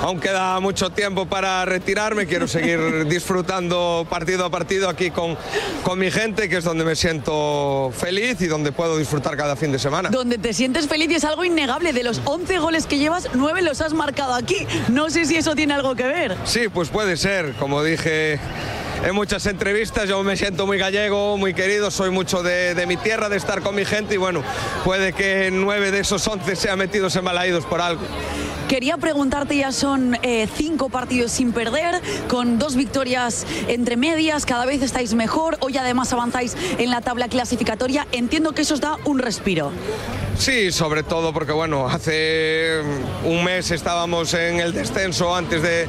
[0.00, 5.36] aún queda mucho tiempo para retirarme, quiero seguir disfrutando partido a partido aquí con,
[5.82, 9.72] con mi gente, que es donde me siento feliz y donde puedo disfrutar cada fin
[9.72, 10.08] de semana.
[10.08, 11.92] Donde te sientes feliz y es algo innegable.
[11.92, 14.66] De los 11 goles que llevas, 9 los has marcado aquí.
[14.88, 16.36] No sé si eso tiene algo que ver.
[16.44, 18.40] Sí, pues puede ser, como dije
[19.04, 22.96] en muchas entrevistas, yo me siento muy gallego, muy querido, soy mucho de, de mi
[22.96, 24.42] tierra, de estar con mi gente y bueno,
[24.84, 28.00] puede que nueve de esos once sean metidos en Balaídos por algo.
[28.68, 34.66] Quería preguntarte, ya son eh, cinco partidos sin perder, con dos victorias entre medias, cada
[34.66, 38.08] vez estáis mejor, hoy además avanzáis en la tabla clasificatoria.
[38.10, 39.70] Entiendo que eso os da un respiro.
[40.36, 42.80] Sí, sobre todo porque bueno, hace
[43.24, 45.86] un mes estábamos en el descenso antes de,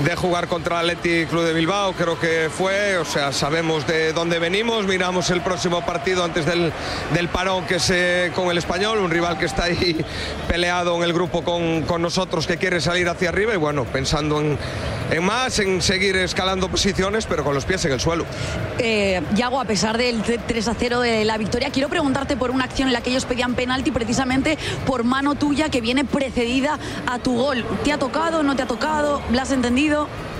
[0.00, 4.12] de jugar contra el Athletic Club de Bilbao, creo que fue, o sea, sabemos de
[4.12, 6.72] dónde venimos, miramos el próximo partido antes del,
[7.14, 10.04] del parón que es con el español, un rival que está ahí
[10.48, 14.40] peleado en el grupo con, con nosotros que quiere salir hacia arriba y bueno, pensando
[14.40, 14.58] en,
[15.10, 18.24] en más, en seguir escalando posiciones, pero con los pies en el suelo.
[18.78, 22.64] Eh, Yago, a pesar del 3 a 0 de la victoria, quiero preguntarte por una
[22.64, 27.18] acción en la que ellos pedían penalti precisamente por mano tuya que viene precedida a
[27.18, 27.64] tu gol.
[27.84, 28.42] ¿Te ha tocado?
[28.42, 29.22] ¿No te ha tocado?
[29.32, 29.81] ¿La has entendido?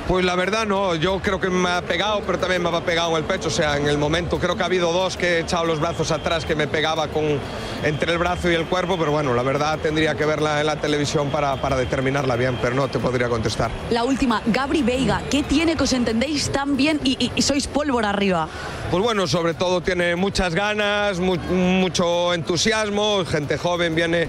[0.09, 3.11] Pues la verdad no, yo creo que me ha pegado, pero también me ha pegado
[3.13, 3.49] en el pecho.
[3.49, 6.11] O sea, en el momento creo que ha habido dos que he echado los brazos
[6.11, 7.39] atrás que me pegaba con,
[7.85, 10.77] entre el brazo y el cuerpo, pero bueno, la verdad tendría que verla en la
[10.77, 13.71] televisión para, para determinarla bien, pero no te podría contestar.
[13.91, 17.69] La última, Gabri Veiga, ¿qué tiene que os entendéis tan bien y, y- y sois
[17.69, 18.49] pólvora arriba?
[18.91, 24.29] Pues bueno, sobre todo tiene muchas ganas, mu- mucho entusiasmo, gente joven viene,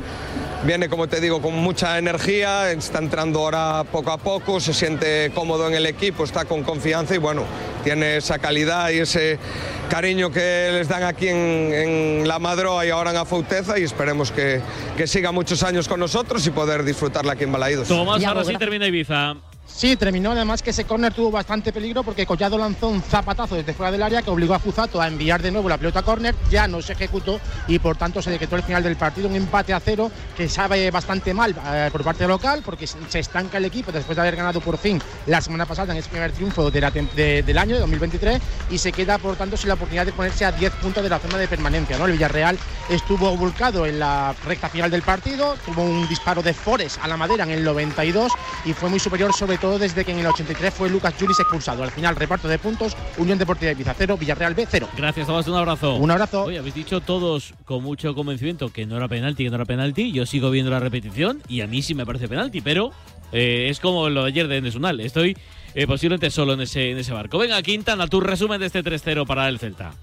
[0.66, 5.32] viene, como te digo, con mucha energía, está entrando ahora poco a poco, se siente
[5.34, 7.44] cómodo en el equipo, está con confianza y bueno,
[7.84, 9.38] tiene esa calidad y ese
[9.90, 11.38] cariño que les dan aquí en,
[11.74, 14.62] en La Madroa y ahora en Afauteza y esperemos que,
[14.98, 17.88] que siga muchos años con nosotros y poder disfrutarla aquí en Balaídos.
[17.88, 19.36] Tomás, ahora sí termina Ibiza.
[19.66, 23.74] Sí, terminó además que ese córner tuvo bastante peligro porque Collado lanzó un zapatazo desde
[23.74, 26.36] fuera del área que obligó a Fuzato a enviar de nuevo la pelota a córner,
[26.52, 29.74] ya no se ejecutó y por tanto se decretó el final del partido un empate
[29.74, 33.92] a cero que sabe bastante mal eh, por parte local porque se estanca el equipo
[33.92, 37.10] después de haber ganado por fin la semana pasada en ese primer triunfo del año
[37.16, 41.04] de 2023 y se queda por tanto sin la oportunidad de ponerse a 10 puntos
[41.04, 41.98] de la zona de permanencia.
[41.98, 42.06] ¿no?
[42.06, 47.00] El Villarreal estuvo volcado en la recta final del partido, tuvo un disparo de Forest
[47.02, 48.32] a la madera en el 92
[48.66, 51.84] y fue muy superior sobre todo desde que en el 83 fue Lucas Julis expulsado.
[51.84, 54.90] Al final reparto de puntos, Unión Deportiva de Ibiza 0, Villarreal B 0.
[54.98, 55.96] Gracias, Tomás, un abrazo.
[55.96, 56.44] Un abrazo.
[56.44, 60.12] Oye, habéis dicho todos con mucho convencimiento que no era penalti, que no era penalti.
[60.12, 62.92] Yo sigo viendo la repetición y a mí sí me parece penalti, pero
[63.32, 65.00] eh, es como lo de ayer de Nesunal.
[65.00, 65.38] Estoy
[65.76, 67.38] eh, posiblemente solo en ese, en ese barco.
[67.38, 69.94] Venga, Quintana, tu resumen de este 3-0 para el Celta.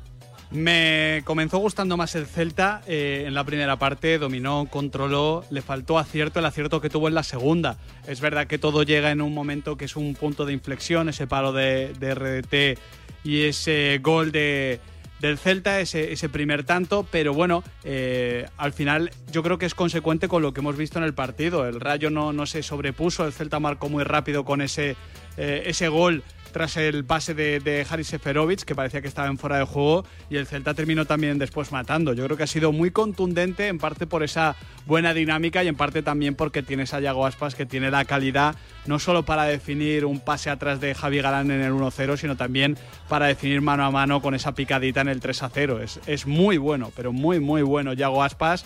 [0.50, 5.96] Me comenzó gustando más el Celta eh, en la primera parte, dominó, controló, le faltó
[5.96, 7.78] acierto, el acierto que tuvo en la segunda.
[8.08, 11.28] Es verdad que todo llega en un momento que es un punto de inflexión, ese
[11.28, 12.80] palo de, de RDT
[13.22, 14.80] y ese gol de,
[15.20, 19.74] del Celta, ese, ese primer tanto, pero bueno, eh, al final yo creo que es
[19.74, 21.68] consecuente con lo que hemos visto en el partido.
[21.68, 24.96] El Rayo no, no se sobrepuso, el Celta marcó muy rápido con ese,
[25.36, 29.38] eh, ese gol tras el pase de, de Haris Seferovic, que parecía que estaba en
[29.38, 32.12] fuera de juego, y el Celta terminó también después matando.
[32.12, 35.76] Yo creo que ha sido muy contundente, en parte por esa buena dinámica y en
[35.76, 40.04] parte también porque tienes a Yago Aspas, que tiene la calidad no solo para definir
[40.04, 42.76] un pase atrás de Javi Galán en el 1-0, sino también
[43.08, 45.80] para definir mano a mano con esa picadita en el 3-0.
[45.80, 48.64] Es, es muy bueno, pero muy, muy bueno Yago Aspas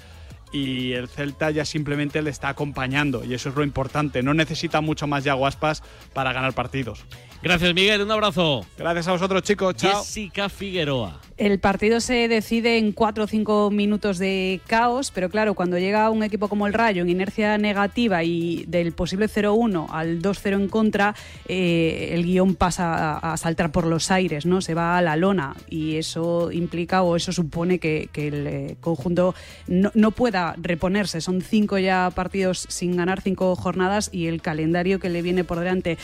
[0.54, 4.22] y el Celta ya simplemente le está acompañando y eso es lo importante.
[4.22, 7.04] No necesita mucho más Yago Aspas para ganar partidos.
[7.44, 8.00] Gracias, Miguel.
[8.00, 8.64] Un abrazo.
[8.78, 9.74] Gracias a vosotros, chicos.
[9.76, 10.02] Chao.
[10.02, 11.20] Jessica Figueroa.
[11.36, 16.08] El partido se decide en cuatro o cinco minutos de caos, pero claro, cuando llega
[16.10, 20.68] un equipo como el Rayo en inercia negativa y del posible 0-1 al 2-0 en
[20.68, 21.16] contra,
[21.48, 24.60] eh, el guion pasa a, saltar por los aires, ¿no?
[24.60, 29.34] Se va a la lona y eso implica o eso supone que, el eh, conjunto
[29.66, 31.20] no, no pueda reponerse.
[31.20, 35.58] Son cinco ya partidos sin ganar, cinco jornadas y el calendario que le viene por
[35.58, 35.98] delante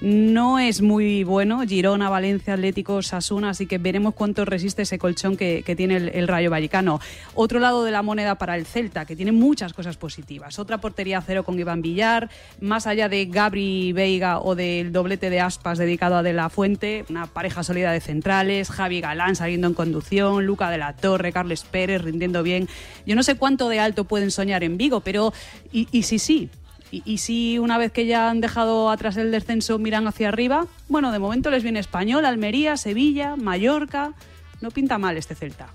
[0.00, 1.66] no es muy bueno.
[1.66, 6.50] Girona, Valencia, Atlético, Sasuna, así que veremos cuánto resiste ese colchón que, tiene el, Rayo
[6.50, 7.00] Vallecano.
[7.34, 10.58] Otro lado de la moneda para el Celta, que tiene muchas cosas positivas.
[10.58, 12.28] Otra portería cero con Iván Villar,
[12.60, 17.04] más allá de Gabri Veiga o del doblete de Aspas dedicado a De La Fuente,
[17.08, 21.64] una pareja sólida de centrales, Javi Galán saliendo en conducción, Luca de la Torre, Carles
[21.64, 22.68] Pérez rindiendo bien.
[23.06, 25.32] Yo no sé cuánto de alto pueden soñar en Vigo, pero
[25.72, 26.50] y, y sí, sí,
[26.90, 30.66] y, y si una vez que ya han dejado atrás el descenso miran hacia arriba,
[30.88, 34.12] bueno, de momento les viene Español, Almería, Sevilla, Mallorca.
[34.60, 35.68] No pinta mal este Celta.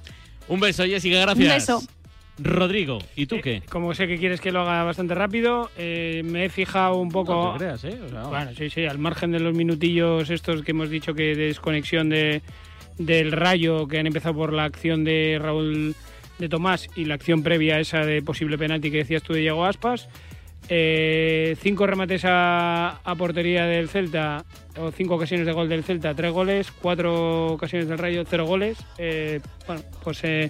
[0.47, 1.69] Un beso, Jessica, gracias.
[1.69, 1.93] Un beso.
[2.39, 3.61] Rodrigo, ¿y tú qué?
[3.69, 7.33] Como sé que quieres que lo haga bastante rápido, eh, me he fijado un poco.
[7.33, 7.99] No te creas, ¿eh?
[8.03, 11.35] O sea, bueno, sí, sí, al margen de los minutillos estos que hemos dicho que
[11.35, 12.41] de desconexión de,
[12.97, 15.95] del rayo, que han empezado por la acción de Raúl
[16.39, 19.65] de Tomás y la acción previa esa de posible penalti que decías tú de Diego
[19.65, 20.09] Aspas.
[20.69, 24.43] Eh, cinco remates a, portería del Celta,
[24.79, 28.77] o cinco ocasiones de gol del Celta, tres goles, cuatro ocasiones del Rayo, cero goles.
[28.97, 30.49] Eh, bueno, pues eh,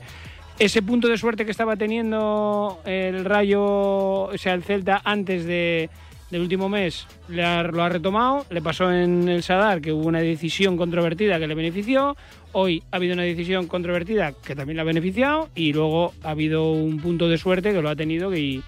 [0.60, 5.90] ese punto de suerte que estaba teniendo el Rayo, o sea, el Celta antes de,
[6.30, 8.46] del último mes, le ha- lo ha retomado.
[8.52, 12.16] Le pasó en el Sadar que hubo una decisión controvertida que le benefició.
[12.52, 15.50] Hoy ha habido una decisión controvertida que también le ha beneficiado.
[15.56, 18.62] Y luego ha habido un punto de suerte que lo ha tenido y,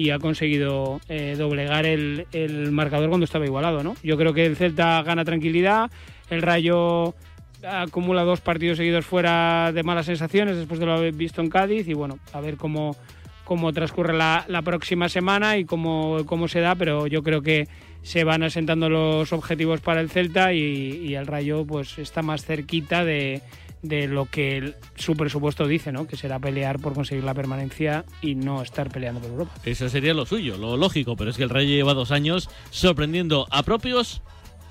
[0.00, 3.82] y ha conseguido eh, doblegar el, el marcador cuando estaba igualado.
[3.82, 3.96] ¿no?
[4.02, 5.90] Yo creo que el Celta gana tranquilidad.
[6.30, 7.14] El Rayo
[7.62, 11.92] acumula dos partidos seguidos fuera de malas sensaciones después de lo visto en Cádiz y
[11.92, 12.96] bueno, a ver cómo,
[13.44, 17.68] cómo transcurre la, la próxima semana y cómo, cómo se da, pero yo creo que
[18.00, 22.46] se van asentando los objetivos para el Celta y, y el Rayo pues está más
[22.46, 23.42] cerquita de,
[23.82, 26.06] de lo que el- su presupuesto dice, ¿no?
[26.06, 29.52] que será pelear por conseguir la permanencia y no estar peleando por Europa.
[29.64, 33.46] Eso sería lo suyo, lo lógico, pero es que el Rayo lleva dos años sorprendiendo
[33.50, 34.22] a propios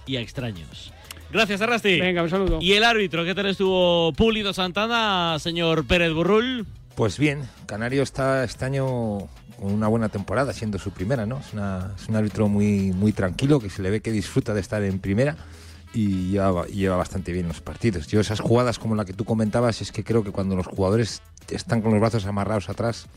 [0.06, 0.94] y a extraños.
[1.32, 2.00] Gracias, Arrasti.
[2.00, 2.60] Venga, un saludo.
[2.62, 3.24] ¿Y el árbitro?
[3.24, 6.66] ¿Qué tal estuvo Pulido Santana, señor Pérez Burrul?
[6.96, 8.86] Pues bien, Canario está este año
[9.60, 11.40] con una buena temporada, siendo su primera, ¿no?
[11.40, 14.62] Es, una- es un árbitro muy, muy tranquilo, que se le ve que disfruta de
[14.62, 15.36] estar en primera
[15.94, 18.08] y lleva, lleva bastante bien los partidos.
[18.08, 21.22] Yo esas jugadas como la que tú comentabas, es que creo que cuando los jugadores
[21.50, 23.08] están con los brazos amarrados atrás,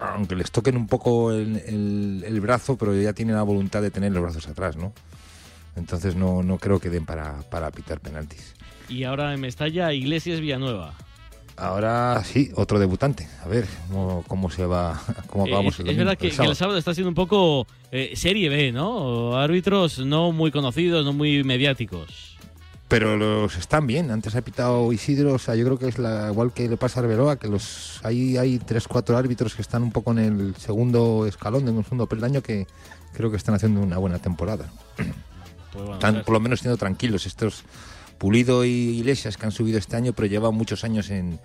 [0.00, 3.90] aunque les toquen un poco el, el- el brazo, pero ya tienen la voluntad de
[3.90, 4.92] tener los brazos atrás, ¿no?
[5.76, 8.54] Entonces no, no creo que den para, para pitar penaltis.
[8.88, 10.94] Y ahora en Mestalla, Iglesias Villanueva.
[11.56, 13.28] Ahora sí, otro debutante.
[13.44, 16.26] A ver cómo, cómo se va, cómo Eh, acabamos es, el es domingo, verdad que,
[16.26, 16.50] el que sábado.
[16.52, 19.36] el sábado está siendo un poco eh, Serie B, ¿no?
[19.36, 22.36] Árbitros no muy conocidos, no muy mediáticos.
[22.88, 24.10] Pero los están bien.
[24.10, 26.98] Antes ha pitado Isidro, o sea, yo creo que es la, igual que le pasa
[26.98, 30.56] a Arbeloa, que los hay, hay tres, cuatro árbitros que están un poco en el
[30.56, 32.66] segundo escalón, en el segundo peldaño, que
[33.12, 34.72] creo que están haciendo una buena temporada.
[34.96, 35.08] Pues
[35.72, 37.26] bueno, están por lo menos siendo tranquilos.
[37.26, 37.62] Estos
[38.20, 38.68] Pulido y
[38.98, 41.40] Iglesias que han subido este año, pero llevan muchos años en,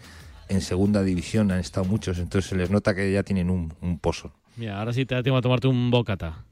[0.50, 3.98] en segunda división, han estado muchos, entonces se les nota que ya tienen un, un
[3.98, 4.34] pozo.
[4.58, 6.44] Mira, ahora sí te da tiempo a tomarte un bocata.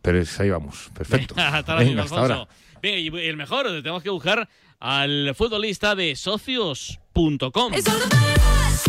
[0.00, 1.34] Pero es- ahí vamos, perfecto.
[1.36, 2.34] hasta Venga, señor hasta Alfonso.
[2.34, 2.48] ahora.
[2.82, 4.48] Venga, y el mejor, tenemos que buscar
[4.80, 7.72] al futbolista de socios.com.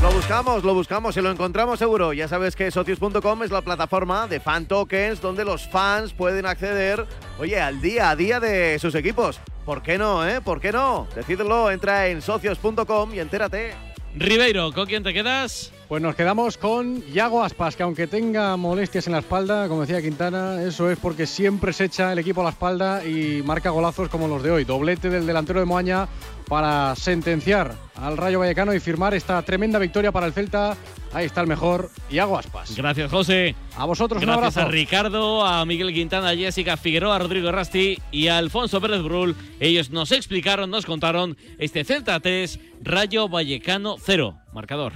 [0.01, 2.13] Lo buscamos, lo buscamos y lo encontramos seguro.
[2.13, 7.05] Ya sabes que socios.com es la plataforma de fan tokens donde los fans pueden acceder,
[7.37, 9.41] oye, al día a día de sus equipos.
[9.69, 10.41] ¿Por qué no, eh?
[10.41, 11.07] ¿Por qué no?
[11.13, 13.75] Decídelo, entra en socios.com y entérate.
[14.15, 15.71] Ribeiro, ¿con quién te quedas?
[15.89, 19.99] Pues nos quedamos con Yago Aspas, que aunque tenga molestias en la espalda, como decía
[20.03, 24.07] Quintana, eso es porque siempre se echa el equipo a la espalda y marca golazos
[24.07, 24.65] como los de hoy.
[24.65, 26.07] Doblete del delantero de Moaña
[26.47, 30.77] para sentenciar al Rayo Vallecano y firmar esta tremenda victoria para el Celta.
[31.11, 32.75] Ahí está el mejor, Yago Aspas.
[32.75, 33.55] Gracias, José.
[33.75, 34.69] A vosotros un Gracias abrazo.
[34.69, 39.01] a Ricardo, a Miguel Quintana, a Jessica Figueroa, a Rodrigo Rasti y a Alfonso Pérez
[39.01, 39.35] Brul.
[39.59, 44.37] Ellos nos explicaron, nos contaron este Celta 3, Rayo Vallecano 0.
[44.53, 44.93] Marcador.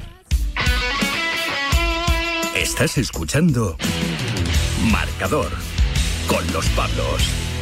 [2.64, 3.76] Estás escuchando
[4.90, 5.52] Marcador
[6.30, 7.53] con los Pablos.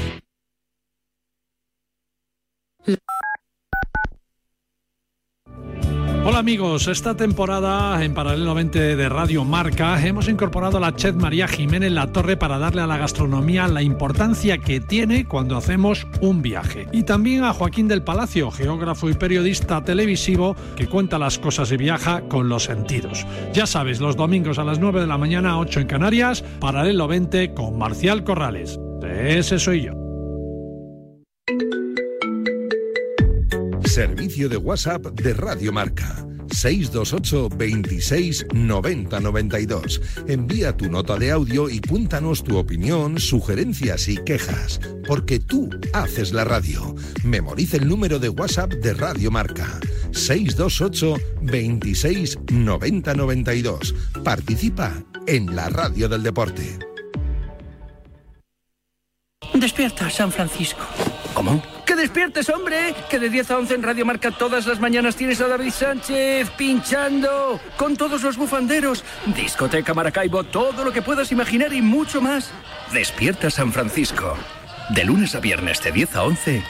[6.23, 11.15] Hola amigos, esta temporada en Paralelo 20 de Radio Marca hemos incorporado a la chef
[11.15, 16.05] María Jiménez La Torre para darle a la gastronomía la importancia que tiene cuando hacemos
[16.21, 16.85] un viaje.
[16.91, 21.77] Y también a Joaquín del Palacio, geógrafo y periodista televisivo que cuenta las cosas y
[21.77, 23.25] viaja con los sentidos.
[23.51, 27.55] Ya sabes, los domingos a las 9 de la mañana, 8 en Canarias, Paralelo 20
[27.55, 28.79] con Marcial Corrales.
[29.01, 29.93] Ese soy yo.
[33.91, 36.25] Servicio de WhatsApp de Radio Marca.
[36.49, 40.01] 628 26 90 92.
[40.29, 44.79] Envía tu nota de audio y cuéntanos tu opinión, sugerencias y quejas.
[45.05, 46.95] Porque tú haces la radio.
[47.25, 49.67] Memoriza el número de WhatsApp de Radio Marca.
[50.13, 53.93] 628 26 90 92.
[54.23, 56.79] Participa en la radio del deporte.
[59.53, 60.85] Despierta, San Francisco.
[61.33, 61.61] ¿Cómo?
[61.85, 62.93] ¡Que despiertes, hombre!
[63.09, 66.49] Que de 10 a 11 en Radio Marca todas las mañanas tienes a David Sánchez
[66.51, 69.03] pinchando con todos los bufanderos.
[69.35, 72.51] Discoteca Maracaibo, todo lo que puedas imaginar y mucho más.
[72.93, 74.37] Despierta, San Francisco.
[74.89, 76.63] De lunes a viernes de 10 a 11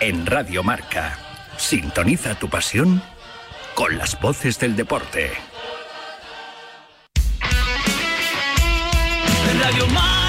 [0.00, 1.18] en Radio Marca.
[1.56, 3.02] Sintoniza tu pasión
[3.74, 5.32] con las voces del deporte.
[9.60, 10.25] Radio Marca.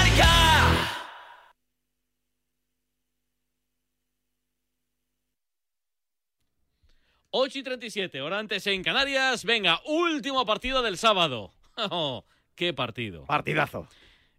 [7.40, 9.44] Ocho y 37, hora antes en Canarias.
[9.44, 11.52] Venga, último partido del sábado.
[11.76, 12.24] Oh,
[12.56, 13.24] ¡Qué partido!
[13.26, 13.86] Partidazo.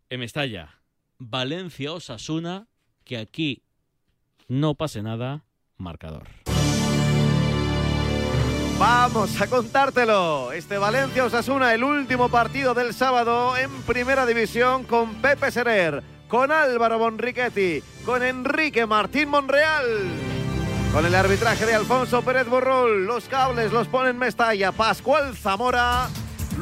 [0.10, 0.82] En Mestalla,
[1.18, 2.68] Valencia Osasuna,
[3.06, 3.64] que aquí
[4.50, 5.46] no pase nada,
[5.78, 6.28] marcador.
[8.78, 10.52] Vamos a contártelo.
[10.52, 16.52] Este Valencia Osasuna, el último partido del sábado en Primera División con Pepe Serer, con
[16.52, 20.39] Álvaro Bonriquetti, con Enrique Martín Monreal.
[20.94, 26.08] Con el arbitraje de Alfonso Pérez Borrol, los cables los ponen Mestalla, Pascual Zamora,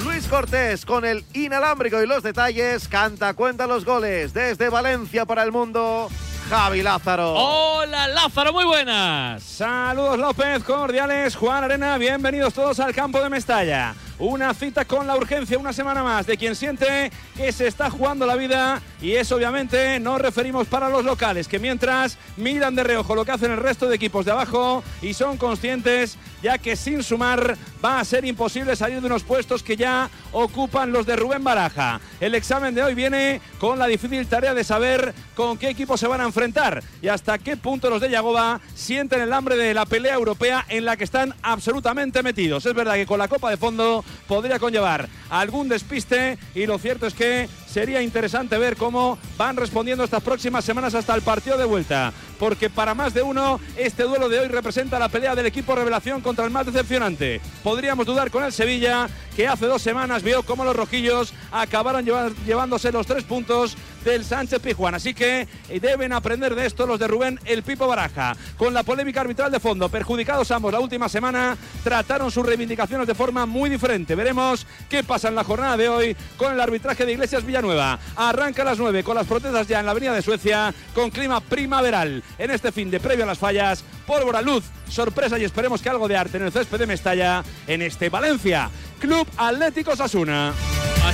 [0.03, 5.43] Luis Cortés con el inalámbrico y los detalles, canta cuenta los goles desde Valencia para
[5.43, 6.09] el mundo,
[6.49, 7.33] Javi Lázaro.
[7.35, 9.41] Hola Lázaro, muy buenas.
[9.43, 13.95] Saludos López, cordiales, Juan Arena, bienvenidos todos al campo de Mestalla.
[14.19, 18.25] Una cita con la urgencia una semana más de quien siente que se está jugando
[18.25, 23.15] la vida y es obviamente nos referimos para los locales que mientras miran de reojo
[23.15, 27.03] lo que hacen el resto de equipos de abajo y son conscientes ya que sin
[27.03, 31.43] sumar va a ser imposible salir de unos puestos que ya ocupan los de Rubén
[31.43, 31.99] Baraja.
[32.19, 36.07] El examen de hoy viene con la difícil tarea de saber con qué equipo se
[36.07, 39.85] van a enfrentar y hasta qué punto los de Yagoba sienten el hambre de la
[39.85, 42.65] pelea europea en la que están absolutamente metidos.
[42.65, 47.07] Es verdad que con la Copa de Fondo podría conllevar algún despiste y lo cierto
[47.07, 51.65] es que sería interesante ver cómo van respondiendo estas próximas semanas hasta el partido de
[51.65, 52.13] vuelta.
[52.39, 56.21] Porque para más de uno, este duelo de hoy representa la pelea del equipo revelación
[56.21, 57.41] contra el más decepcionante.
[57.63, 62.05] Podríamos dudar con el Sevilla, que hace dos semanas vio cómo los rojillos acabaron
[62.45, 63.75] llevándose los tres puntos
[64.07, 64.95] del Sánchez Pijuán.
[64.95, 68.35] Así que eh, deben aprender de esto los de Rubén El Pipo Baraja.
[68.57, 73.13] Con la polémica arbitral de fondo, perjudicados ambos la última semana, trataron sus reivindicaciones de
[73.13, 74.15] forma muy diferente.
[74.15, 77.99] Veremos qué pasa en la jornada de hoy con el arbitraje de Iglesias Villanueva.
[78.15, 81.41] Arranca a las 9 con las protestas ya en la Avenida de Suecia con clima
[81.41, 82.23] primaveral.
[82.37, 86.07] En este fin de previo a las fallas, pólvora, luz, sorpresa y esperemos que algo
[86.07, 88.69] de arte en el césped de Mestalla en este Valencia.
[88.99, 90.53] Club Atlético Sasuna.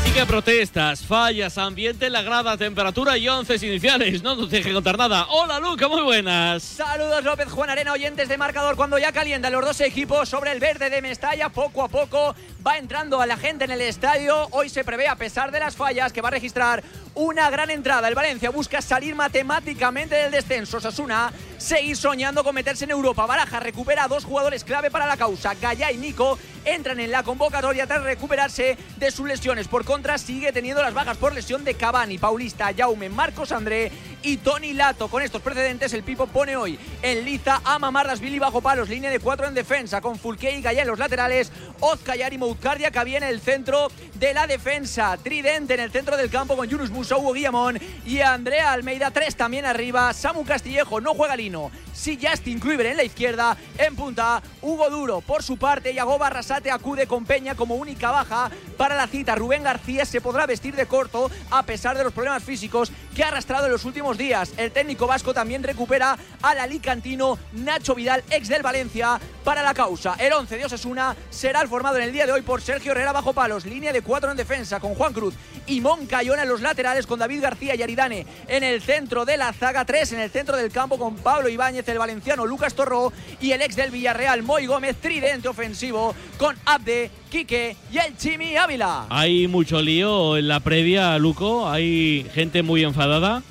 [0.03, 4.21] Así que protestas, fallas, ambiente en la grada, temperatura y once iniciales.
[4.21, 5.27] No nos deje contar nada.
[5.29, 6.61] Hola, Luca, muy buenas.
[6.61, 8.75] Saludos López Juan Arena, oyentes de marcador.
[8.75, 12.35] Cuando ya calientan los dos equipos sobre el verde de Mestalla, poco a poco
[12.65, 14.47] va entrando a la gente en el estadio.
[14.51, 16.83] Hoy se prevé, a pesar de las fallas, que va a registrar
[17.15, 18.07] una gran entrada.
[18.07, 20.79] El Valencia busca salir matemáticamente del descenso.
[20.79, 23.25] Sasuna seguir soñando con meterse en Europa.
[23.25, 25.53] Baraja recupera a dos jugadores clave para la causa.
[25.55, 29.67] Gaya y Nico entran en la convocatoria tras recuperarse de sus lesiones.
[29.67, 33.91] Por contra, sigue teniendo las bajas por lesión de Cavani, Paulista, Jaume, Marcos André
[34.23, 35.07] y Tony Lato.
[35.09, 39.11] Con estos precedentes, el Pipo pone hoy en liza a Mamardas, Billy bajo palos, línea
[39.11, 42.99] de cuatro en defensa, con Fulque y Gaya en los laterales, Ozcayar y Moutcardia que
[42.99, 45.17] había en el centro de la defensa.
[45.21, 49.11] Tridente en el centro del campo con Yunus Musa, Hugo Guillamón y Andrea Almeida.
[49.11, 50.13] Tres también arriba.
[50.13, 51.71] Samu Castillejo no juega Lino.
[51.93, 55.93] Si Justin Kluivert en la izquierda, en punta, Hugo Duro por su parte.
[55.93, 59.35] Yago Barrasate acude con Peña como única baja para la cita.
[59.35, 63.27] Rubén García se podrá vestir de corto a pesar de los problemas físicos que ha
[63.27, 64.53] arrastrado en los últimos días.
[64.57, 70.15] El técnico vasco también recupera al alicantino Nacho Vidal, ex del Valencia, para la causa.
[70.19, 73.11] El 11 de Osasuna será el formado en el día de hoy por Sergio Herrera
[73.11, 75.33] bajo palos, línea de cuatro en defensa con Juan Cruz
[75.67, 79.53] y Moncayona en los laterales con David García y Aridane en el centro de la
[79.53, 83.51] zaga, tres en el centro del campo con Pablo Ibáñez, el valenciano Lucas Torró y
[83.51, 89.07] el ex del Villarreal Moy Gómez, tridente ofensivo con Abde, Quique y el Chimi Ávila.
[89.09, 91.69] Hay mucho lío en la previa, Luco.
[91.69, 93.41] Hay gente muy enfadada.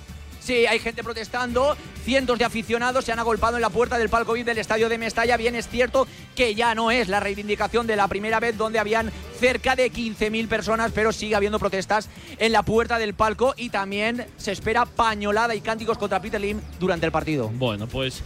[0.43, 4.33] Sí, hay gente protestando, cientos de aficionados se han agolpado en la puerta del palco
[4.33, 5.37] VIP del estadio de Mestalla.
[5.37, 9.13] Bien es cierto que ya no es la reivindicación de la primera vez donde habían
[9.39, 14.27] cerca de 15.000 personas, pero sigue habiendo protestas en la puerta del palco y también
[14.37, 17.49] se espera pañolada y cánticos contra Peter Lim durante el partido.
[17.55, 18.25] Bueno, pues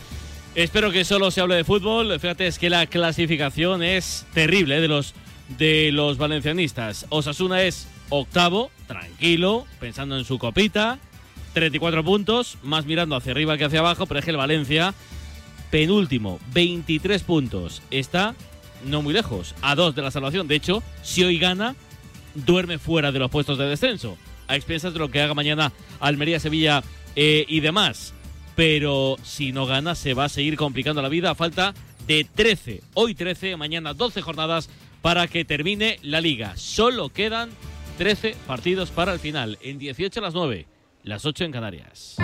[0.55, 2.19] espero que solo se hable de fútbol.
[2.19, 4.81] Fíjate, es que la clasificación es terrible ¿eh?
[4.81, 5.14] de los
[5.59, 7.07] de los valencianistas.
[7.11, 10.99] Osasuna es octavo, tranquilo, pensando en su copita.
[11.57, 14.93] 34 puntos, más mirando hacia arriba que hacia abajo, pero es que el Valencia,
[15.71, 17.81] penúltimo, 23 puntos.
[17.91, 18.35] Está
[18.85, 20.49] no muy lejos, a dos de la salvación.
[20.49, 21.75] De hecho, si hoy gana,
[22.35, 26.41] duerme fuera de los puestos de descenso, a expensas de lo que haga mañana Almería,
[26.41, 26.85] Sevilla
[27.17, 28.13] eh, y demás.
[28.55, 31.73] Pero si no gana, se va a seguir complicando la vida falta
[32.07, 32.83] de 13.
[32.93, 34.69] Hoy 13, mañana 12 jornadas
[35.01, 36.55] para que termine la liga.
[36.59, 37.49] Solo quedan
[37.97, 40.67] 13 partidos para el final, en 18 a las 9,
[41.07, 42.17] las 8 en Canarias.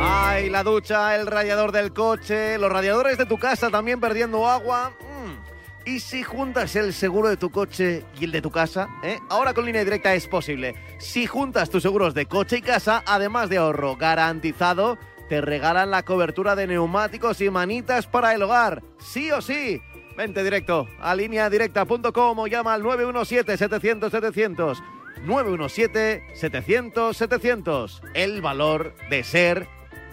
[0.00, 4.92] Ay, la ducha, el radiador del coche, los radiadores de tu casa también perdiendo agua.
[5.00, 5.88] Mm.
[5.88, 8.88] ¿Y si juntas el seguro de tu coche y el de tu casa?
[9.02, 9.18] ¿Eh?
[9.28, 10.76] Ahora con línea directa es posible.
[11.00, 14.96] Si juntas tus seguros de coche y casa, además de ahorro garantizado,
[15.28, 18.84] te regalan la cobertura de neumáticos y manitas para el hogar.
[19.00, 19.82] Sí o sí.
[20.16, 24.99] Vente directo a lineadirecta.com o llama al 917-700-700.
[25.24, 28.00] 917-700-700.
[28.14, 29.66] El valor de ser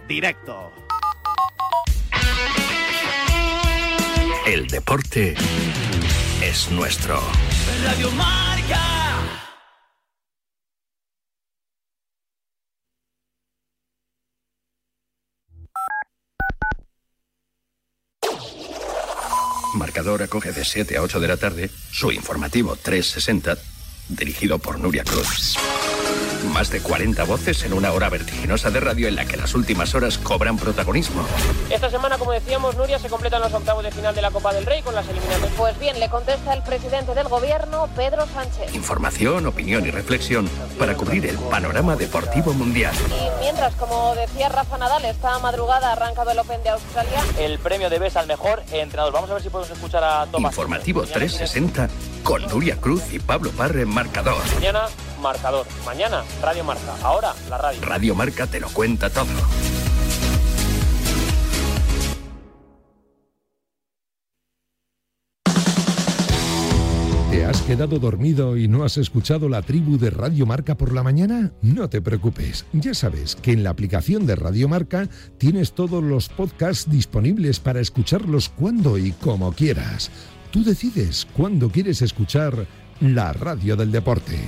[0.08, 0.72] directo.
[4.46, 5.36] El deporte
[6.42, 7.20] es nuestro.
[7.84, 8.98] Radio Marca.
[19.74, 23.58] Marcador acoge de 7 a 8 de la tarde su informativo 360,
[24.10, 25.58] dirigido por Nuria Cruz.
[26.54, 29.96] Más de 40 voces en una hora vertiginosa de radio en la que las últimas
[29.96, 31.26] horas cobran protagonismo.
[31.70, 34.66] Esta semana, como decíamos, Nuria, se completan los octavos de final de la Copa del
[34.66, 35.52] Rey con las eliminatorias.
[35.58, 38.74] Pues bien, le contesta el presidente del gobierno, Pedro Sánchez.
[38.76, 40.48] Información, opinión y reflexión
[40.78, 42.96] para cubrir el panorama deportivo mundial.
[43.10, 47.24] Y mientras, como decía Rafa Nadal, esta madrugada ha arrancado el Open de Australia.
[47.40, 49.14] El premio de BES al mejor entrenador.
[49.14, 50.54] Vamos a ver si podemos escuchar a Tomás.
[50.54, 51.90] Informativo 360
[52.28, 54.44] con Nuria Cruz y Pablo Parre en marcador.
[54.56, 54.82] Mañana,
[55.22, 55.66] marcador.
[55.86, 56.94] Mañana, Radio Marca.
[57.02, 57.82] Ahora, la radio.
[57.82, 59.28] Radio Marca te lo cuenta todo.
[67.32, 71.04] ¿Te has quedado dormido y no has escuchado la tribu de Radio Marca por la
[71.04, 71.54] mañana?
[71.62, 75.08] No te preocupes, ya sabes que en la aplicación de Radio Marca
[75.38, 80.12] tienes todos los podcasts disponibles para escucharlos cuando y como quieras.
[80.52, 82.66] Tú decides cuándo quieres escuchar
[83.00, 84.40] la radio del deporte.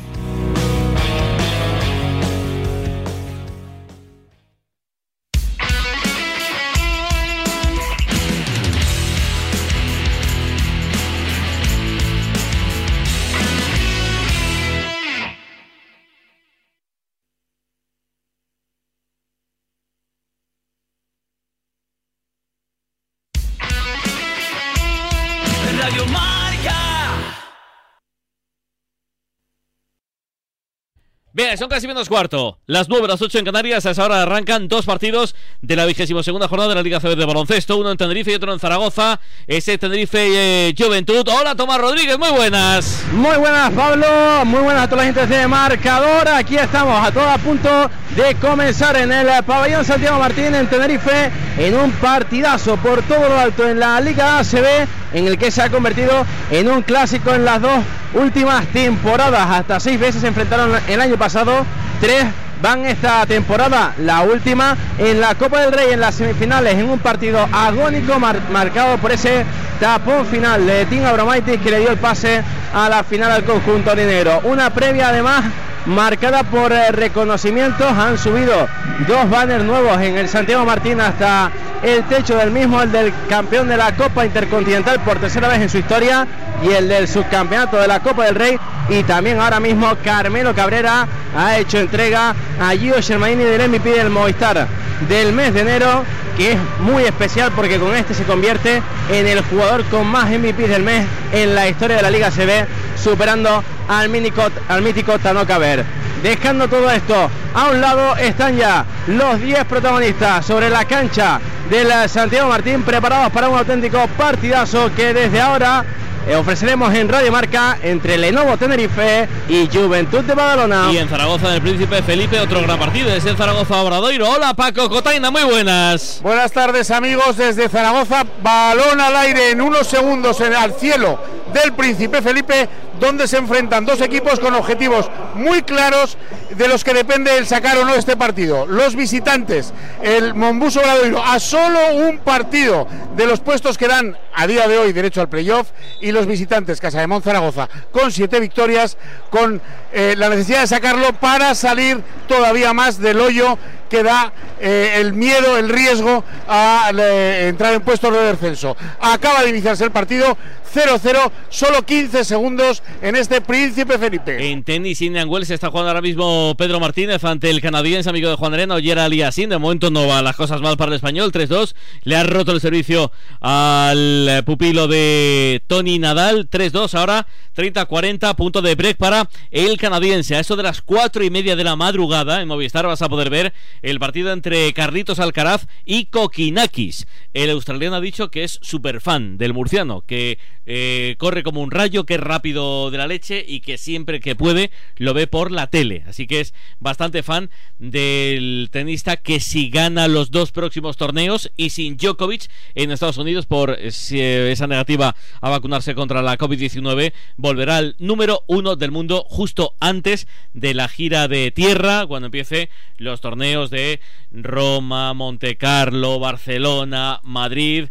[31.40, 32.60] Bien, son casi menos cuarto.
[32.66, 33.86] Las 9, las 8 en Canarias.
[33.86, 37.16] A esa hora arrancan dos partidos de la vigésima segunda jornada de la Liga CB
[37.16, 37.78] de baloncesto.
[37.78, 39.22] Uno en Tenerife y otro en Zaragoza.
[39.48, 41.26] Ese Tenerife eh, Juventud.
[41.30, 42.20] Hola, Tomás Rodríguez.
[42.20, 43.06] Muy buenas.
[43.14, 44.06] Muy buenas, Pablo.
[44.44, 46.28] Muy buenas a toda la gente de marcador.
[46.28, 51.32] Aquí estamos a todo a punto de comenzar en el pabellón Santiago Martín en Tenerife
[51.60, 55.62] en un partidazo por todo lo alto en la Liga ACB en el que se
[55.62, 57.80] ha convertido en un clásico en las dos
[58.14, 59.47] últimas temporadas.
[59.51, 61.66] Hasta seis veces se enfrentaron el año pasado,
[62.01, 62.26] tres
[62.62, 66.99] van esta temporada, la última en la Copa del Rey en las semifinales, en un
[66.99, 69.45] partido agónico mar- marcado por ese
[69.80, 72.41] tapón final de Tim Abromaitis que le dio el pase
[72.74, 74.41] a la final al conjunto negro.
[74.43, 75.43] Una previa además
[75.86, 78.67] marcada por eh, reconocimientos, han subido
[79.07, 81.51] dos banners nuevos en el Santiago Martín hasta
[81.84, 85.69] el techo del mismo, el del campeón de la Copa Intercontinental por tercera vez en
[85.69, 86.27] su historia
[86.61, 88.59] y el del subcampeonato de la Copa del Rey.
[88.89, 91.07] Y también ahora mismo Carmelo Cabrera
[91.38, 94.67] ha hecho entrega a Gio Germaini del MVP del Movistar
[95.07, 96.03] del mes de enero
[96.36, 100.69] que es muy especial porque con este se convierte en el jugador con más MVPs
[100.69, 102.65] del mes en la historia de la Liga CB
[103.01, 105.84] superando al, mítico, al mítico Tano Caber.
[106.24, 112.10] Dejando todo esto a un lado están ya los 10 protagonistas sobre la cancha del
[112.10, 115.86] Santiago Martín preparados para un auténtico partidazo que desde ahora
[116.28, 120.90] eh, ofreceremos en Radio Marca entre Lenovo Tenerife y Juventud de Badalona.
[120.92, 123.10] Y en Zaragoza del Príncipe Felipe, otro gran partido.
[123.10, 124.30] Es el Zaragoza Obradoiro.
[124.30, 125.32] Hola, Paco Cotaina.
[125.32, 126.20] Muy buenas.
[126.22, 131.18] Buenas tardes amigos desde Zaragoza, balón al aire en unos segundos en al cielo
[131.54, 132.68] del Príncipe Felipe,
[133.00, 136.18] donde se enfrentan dos equipos con objetivos muy claros
[136.58, 138.66] de los que depende el sacar o no este partido.
[138.66, 144.47] Los visitantes, el Mombuso Bradoiro, a solo un partido de los puestos que dan a
[144.47, 145.70] día de hoy derecho al playoff
[146.02, 148.97] y los visitantes, Casa de Zaragoza, con siete victorias,
[149.30, 153.58] con eh, la necesidad de sacarlo para salir todavía más del hoyo
[153.90, 158.78] que da eh, el miedo, el riesgo a eh, entrar en puestos de descenso.
[159.00, 160.38] Acaba de iniciarse el partido
[160.74, 164.52] 0-0, solo 15 segundos en este Príncipe Felipe.
[164.52, 168.36] En tenis, Indian Wells está jugando ahora mismo Pedro Martínez ante el canadiense amigo de
[168.36, 169.48] Juan Arena, Oyer Aliassime.
[169.48, 171.32] De momento no van las cosas mal para el español.
[171.32, 171.74] 3-2.
[172.04, 173.12] Le ha roto el servicio
[173.42, 176.50] al pupilo de Tony Nadal.
[176.50, 176.94] 3-2.
[176.94, 177.26] Ahora
[177.56, 178.36] 30-40.
[178.36, 180.36] Punto de break para el canadiense.
[180.36, 183.30] A eso de las 4 y media de la madrugada en Movistar vas a poder
[183.30, 187.07] ver el partido entre Carlitos Alcaraz y Kokinakis.
[187.34, 191.71] El australiano ha dicho que es súper fan del murciano, que eh, corre como un
[191.71, 195.51] rayo, que es rápido de la leche y que siempre que puede lo ve por
[195.51, 196.03] la tele.
[196.07, 197.49] Así que es bastante fan
[197.80, 203.45] del tenista que si gana los dos próximos torneos y sin Djokovic en Estados Unidos
[203.45, 209.25] por eh, esa negativa a vacunarse contra la COVID-19, volverá al número uno del mundo
[209.27, 213.99] justo antes de la gira de tierra, cuando empiece los torneos de
[214.32, 217.88] Roma, Monte Carlo, Barcelona, Madrid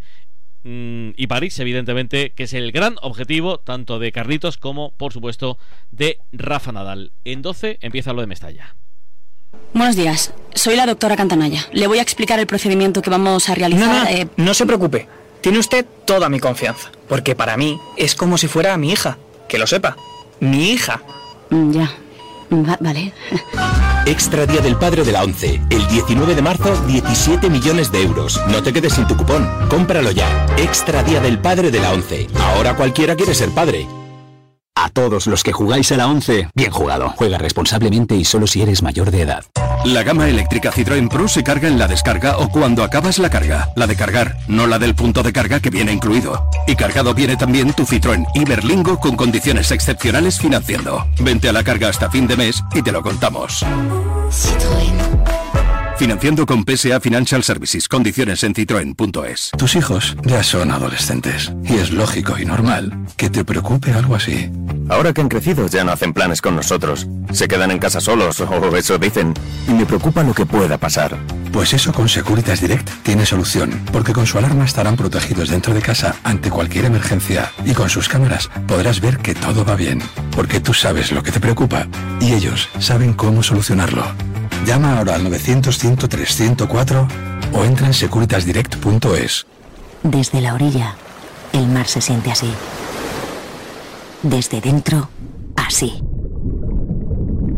[0.64, 5.58] mm, y París, evidentemente, que es el gran objetivo tanto de Carlitos como, por supuesto,
[5.90, 7.12] de Rafa Nadal.
[7.24, 8.74] En 12 empieza lo de Mestalla.
[9.74, 11.66] Buenos días, soy la doctora Cantanaya.
[11.72, 13.86] Le voy a explicar el procedimiento que vamos a realizar.
[13.86, 15.08] No, no, eh, no se preocupe.
[15.40, 16.90] Tiene usted toda mi confianza.
[17.08, 19.18] Porque para mí es como si fuera mi hija.
[19.48, 19.96] Que lo sepa.
[20.40, 21.02] Mi hija.
[21.50, 21.90] mm, ya.
[22.50, 23.12] Va- vale.
[24.06, 25.60] Extra Día del Padre de la 11.
[25.70, 28.40] El 19 de marzo, 17 millones de euros.
[28.48, 29.46] No te quedes sin tu cupón.
[29.68, 30.46] Cómpralo ya.
[30.56, 32.26] Extra Día del Padre de la 11.
[32.40, 33.86] Ahora cualquiera quiere ser padre.
[34.80, 37.12] A todos los que jugáis a la 11, bien jugado.
[37.16, 39.44] Juega responsablemente y solo si eres mayor de edad.
[39.84, 43.70] La gama eléctrica Citroën Pro se carga en la descarga o cuando acabas la carga.
[43.74, 46.48] La de cargar, no la del punto de carga que viene incluido.
[46.68, 51.08] Y cargado viene también tu Citroën Iberlingo con condiciones excepcionales financiando.
[51.18, 53.66] Vente a la carga hasta fin de mes y te lo contamos.
[55.98, 57.88] Financiando con PSA Financial Services.
[57.88, 59.50] Condiciones en citroen.es.
[59.58, 64.48] Tus hijos ya son adolescentes y es lógico y normal que te preocupe algo así.
[64.88, 67.08] Ahora que han crecido ya no hacen planes con nosotros.
[67.32, 69.34] Se quedan en casa solos o eso dicen.
[69.66, 71.18] Y me preocupa lo que pueda pasar.
[71.52, 75.82] Pues eso con Securitas Direct tiene solución, porque con su alarma estarán protegidos dentro de
[75.82, 80.60] casa ante cualquier emergencia y con sus cámaras podrás ver que todo va bien, porque
[80.60, 81.88] tú sabes lo que te preocupa
[82.20, 84.04] y ellos saben cómo solucionarlo.
[84.66, 87.08] Llama ahora al 900-103-104
[87.52, 89.46] o entra en securitasdirect.es.
[90.02, 90.94] Desde la orilla,
[91.52, 92.52] el mar se siente así.
[94.22, 95.08] Desde dentro,
[95.56, 96.02] así.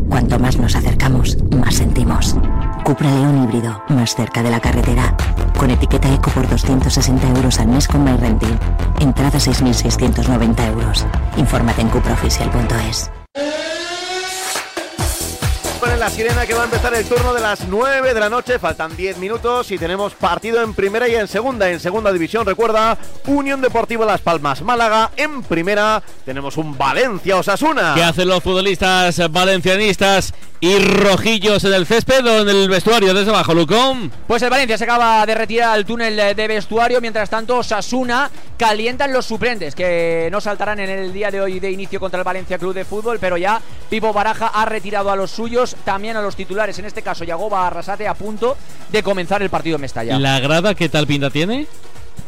[0.09, 2.35] Cuanto más nos acercamos, más sentimos.
[2.83, 5.15] Cupra León híbrido, más cerca de la carretera.
[5.57, 8.59] Con etiqueta eco por 260 euros al mes con MyRenting.
[8.99, 11.05] Entrada 6.690 euros.
[11.37, 13.11] Infórmate en cupraoficial.es.
[16.01, 18.57] La sirena que va a empezar el turno de las 9 de la noche.
[18.57, 21.69] Faltan 10 minutos y tenemos partido en primera y en segunda.
[21.69, 22.97] En segunda división, recuerda,
[23.27, 25.11] Unión Deportiva Las Palmas Málaga.
[25.15, 27.93] En primera tenemos un Valencia Osasuna.
[27.93, 33.29] ¿Qué hacen los futbolistas valencianistas y rojillos en el césped o en el vestuario desde
[33.29, 34.11] abajo, Lucón?
[34.27, 36.99] Pues el Valencia se acaba de retirar al túnel de vestuario.
[36.99, 41.71] Mientras tanto, Osasuna calientan los suplentes que no saltarán en el día de hoy de
[41.71, 43.19] inicio contra el Valencia Club de Fútbol.
[43.19, 46.79] Pero ya Pipo Baraja ha retirado a los suyos, también a los titulares.
[46.79, 48.55] En este caso, Yagoba Arrasate a punto
[48.89, 50.17] de comenzar el partido en Mestalla.
[50.17, 51.67] ¿La grada qué tal pinta tiene?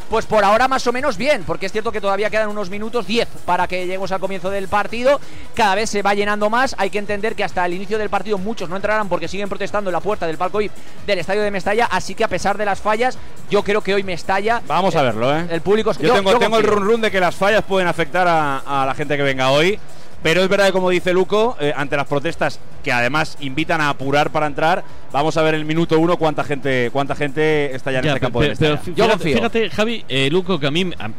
[0.10, 3.08] Pues por ahora más o menos bien, porque es cierto que todavía quedan unos minutos,
[3.08, 5.22] 10 para que lleguemos al comienzo del partido.
[5.56, 6.76] Cada vez se va llenando más.
[6.78, 9.90] Hay que entender que hasta el inicio del partido muchos no entrarán porque siguen protestando
[9.90, 10.74] en la puerta del palco VIP
[11.08, 11.86] del estadio de Mestalla.
[11.90, 13.18] Así que a pesar de las fallas,
[13.50, 14.62] yo creo que hoy Mestalla.
[14.68, 15.48] Vamos a verlo, ¿eh?
[15.50, 15.94] El público.
[15.94, 18.94] Yo, tengo, tengo el run run de que las fallas pueden afectar a, a la
[18.94, 19.80] gente que venga hoy.
[20.24, 23.90] Pero es verdad que, como dice Luco, eh, ante las protestas que además invitan a
[23.90, 28.00] apurar para entrar, vamos a ver el minuto uno cuánta gente cuánta gente está ya
[28.00, 28.96] en Ya, este campo de pero Mestalla.
[29.18, 31.10] fíjate, fíjate, Javi, eh, Luco, que a mí, a-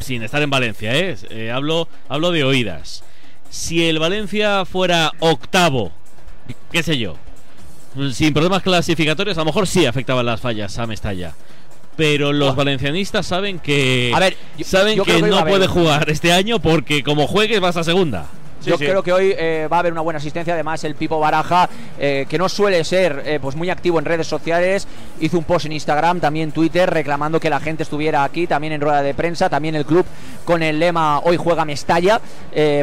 [0.00, 1.16] sin estar en Valencia, ¿eh?
[1.30, 3.04] Eh, hablo, hablo de oídas.
[3.48, 5.92] Si el Valencia fuera octavo,
[6.72, 7.14] qué sé yo,
[8.12, 11.32] sin problemas clasificatorios, a lo mejor sí afectaban las fallas a Mestalla.
[11.96, 16.32] Pero los valencianistas saben que A ver, yo- saben yo que, no puede jugar este
[16.32, 18.26] año porque como juegues vas a segunda.
[18.64, 20.54] Yo creo que hoy eh, va a haber una buena asistencia.
[20.54, 24.26] Además, el Pipo Baraja, eh, que no suele ser eh, pues muy activo en redes
[24.26, 24.86] sociales,
[25.20, 28.80] hizo un post en Instagram, también Twitter, reclamando que la gente estuviera aquí, también en
[28.80, 30.04] rueda de prensa, también el club
[30.44, 32.20] con el lema Hoy juega Mestalla,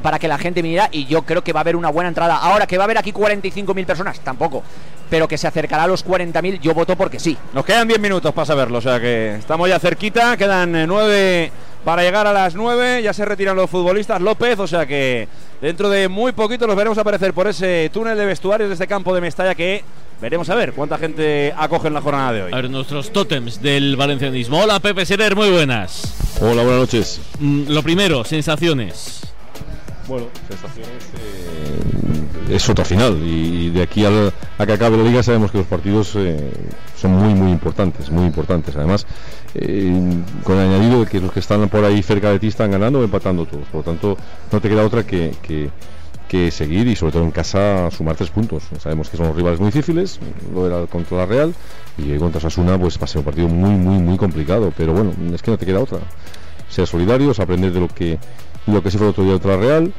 [0.01, 0.89] para que la gente viniera.
[0.91, 2.37] Y yo creo que va a haber una buena entrada.
[2.37, 4.63] Ahora que va a haber aquí 45.000 personas, tampoco,
[5.09, 7.37] pero que se acercará a los 40.000, yo voto porque sí.
[7.53, 11.51] Nos quedan 10 minutos para saberlo, o sea que estamos ya cerquita, quedan 9
[11.85, 15.27] para llegar a las 9, ya se retiran los futbolistas López, o sea que
[15.61, 19.13] dentro de muy poquito los veremos aparecer por ese túnel de vestuarios de este campo
[19.15, 19.83] de Mestalla que
[20.21, 22.53] veremos a ver cuánta gente acoge en la jornada de hoy.
[22.53, 24.61] A ver, nuestros tótems del valencianismo.
[24.61, 26.15] Hola, Pepe Serer, muy buenas.
[26.41, 27.21] Hola, buenas noches.
[27.39, 29.21] Mm, Lo primero, sensaciones.
[30.07, 31.03] Bueno, sensaciones.
[31.17, 31.44] eh,
[32.49, 34.09] es otra final y de aquí a
[34.65, 36.51] que acabe la liga sabemos que los partidos eh,
[36.97, 38.75] son muy muy importantes, muy importantes.
[38.75, 39.05] Además,
[39.55, 39.91] eh,
[40.43, 42.99] con el añadido de que los que están por ahí cerca de ti están ganando
[42.99, 43.65] o empatando todos.
[43.67, 44.17] Por lo tanto,
[44.51, 45.69] no te queda otra que, que-
[46.51, 48.63] seguir y sobre todo en casa sumar tres puntos.
[48.81, 50.19] Sabemos que son rivales muy difíciles,
[50.53, 51.53] lo era contra la Real
[51.97, 55.13] y contra Sasuna pues va a ser un partido muy muy muy complicado, pero bueno,
[55.33, 55.99] es que no te queda otra.
[56.67, 58.19] Ser solidarios, aprender de lo que
[58.67, 59.93] lo que se fue el otro día contra la Real,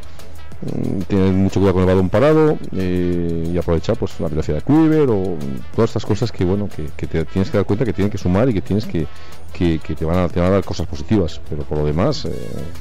[1.09, 5.09] tener mucho cuidado con el balón parado eh, y aprovechar pues la velocidad de Quiver
[5.11, 5.37] o
[5.75, 8.17] todas estas cosas que bueno que, que te tienes que dar cuenta que tienen que
[8.19, 9.07] sumar y que tienes que,
[9.53, 12.25] que, que te, van a, te van a dar cosas positivas pero por lo demás
[12.25, 12.31] eh,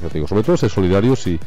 [0.08, 1.38] te digo, sobre todo ser solidarios y,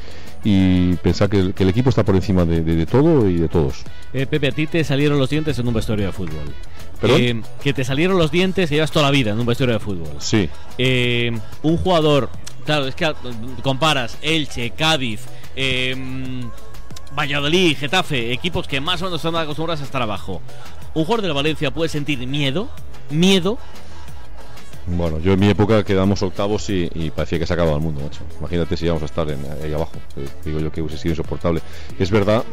[0.44, 3.38] y pensar que el, que el equipo está por encima de, de- de todo y
[3.38, 6.54] de todos Eh, Pepe, a ti te salieron los dientes en un vestuario de fútbol.
[7.02, 7.22] ¿Perdón?
[7.22, 9.80] Eh, que te salieron los dientes y llevas toda la vida en un vestuario de
[9.80, 10.10] fútbol.
[10.20, 10.50] Sí.
[11.64, 12.30] Un jugador,
[12.66, 13.14] claro, es que ah,
[13.64, 15.22] comparas Elche, Cádiz,
[15.62, 15.96] eh,
[17.18, 20.42] Valladolid, Getafe, equipos que más o menos están acostumbrados a estar abajo.
[20.94, 22.70] Un jugador del Valencia puede sentir miedo,
[23.10, 23.58] miedo.
[24.88, 28.02] Bueno, yo en mi época quedamos octavos y, y parecía que se acababa el mundo,
[28.02, 28.22] macho.
[28.40, 29.92] Imagínate si íbamos a estar en- ahí abajo.
[30.18, 31.62] Eh, digo yo que hubiese sido insoportable.
[32.00, 32.44] Es verdad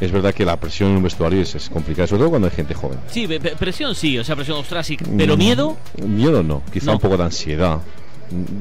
[0.00, 2.54] es verdad que la presión en un vestuario es, es complicada, sobre todo cuando hay
[2.54, 2.98] gente joven.
[3.08, 3.28] Sí,
[3.58, 5.04] presión sí, o sea, presión ostrásica.
[5.16, 6.92] Pero miedo, Mm, Miedo no, quizá No.
[6.94, 7.78] un poco de ansiedad.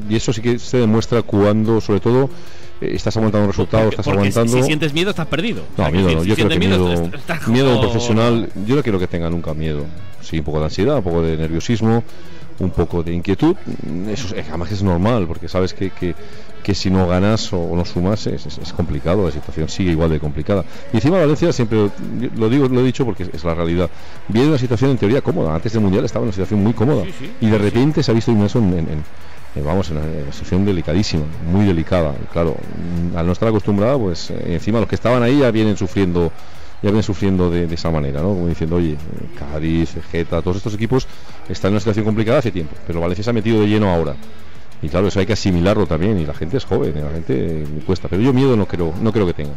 [0.09, 2.29] Y eso sí que se demuestra cuando, sobre todo,
[2.93, 4.57] estás aguantando un resultado, estás porque si- aguantando.
[4.61, 5.61] si sientes miedo estás perdido.
[5.61, 6.21] O No, sea, miedo que no.
[6.23, 9.07] si Yo creo que sientes miedo, estás- estás miedo como- profesional, yo no quiero que
[9.07, 9.85] tenga nunca miedo.
[10.21, 12.03] Sí, un poco de ansiedad, un poco de nerviosismo,
[12.59, 13.55] un poco de inquietud.
[14.11, 16.15] Eso es, además es normal, porque sabes que, que,
[16.63, 19.91] que si no ganas o, o no sumas es, es- es complicado, la situación sigue
[19.91, 20.63] igual de complicada.
[20.93, 21.89] Y encima Valencia siempre,
[22.37, 23.89] lo digo, lo he dicho porque es, es la realidad,
[24.29, 25.53] viene una situación en teoría cómoda.
[25.55, 27.03] Antes del Mundial estaba en una situación muy cómoda.
[27.03, 29.03] Sí, sí, y de sí, repente se ha visto inmerso en, en- en-
[29.61, 32.13] vamos, en una, una situación delicadísima, muy delicada.
[32.31, 35.77] Claro, mm, al no estar acostumbrada, pues eh, encima los que estaban ahí ya vienen
[35.77, 36.31] sufriendo
[36.83, 38.29] ya vienen sufriendo de, esa manera, ¿no?
[38.29, 38.97] Como diciendo, oye, eh,
[39.39, 41.07] Cádiz, Geta, todos estos equipos
[41.47, 44.15] están en una situación complicada hace tiempo, pero Valencia se ha metido de lleno ahora.
[44.81, 47.65] Y claro, eso hay que asimilarlo también, y la gente es joven, la gente eh,
[47.85, 49.53] cuesta, pero yo miedo no creo, no creo que tenga.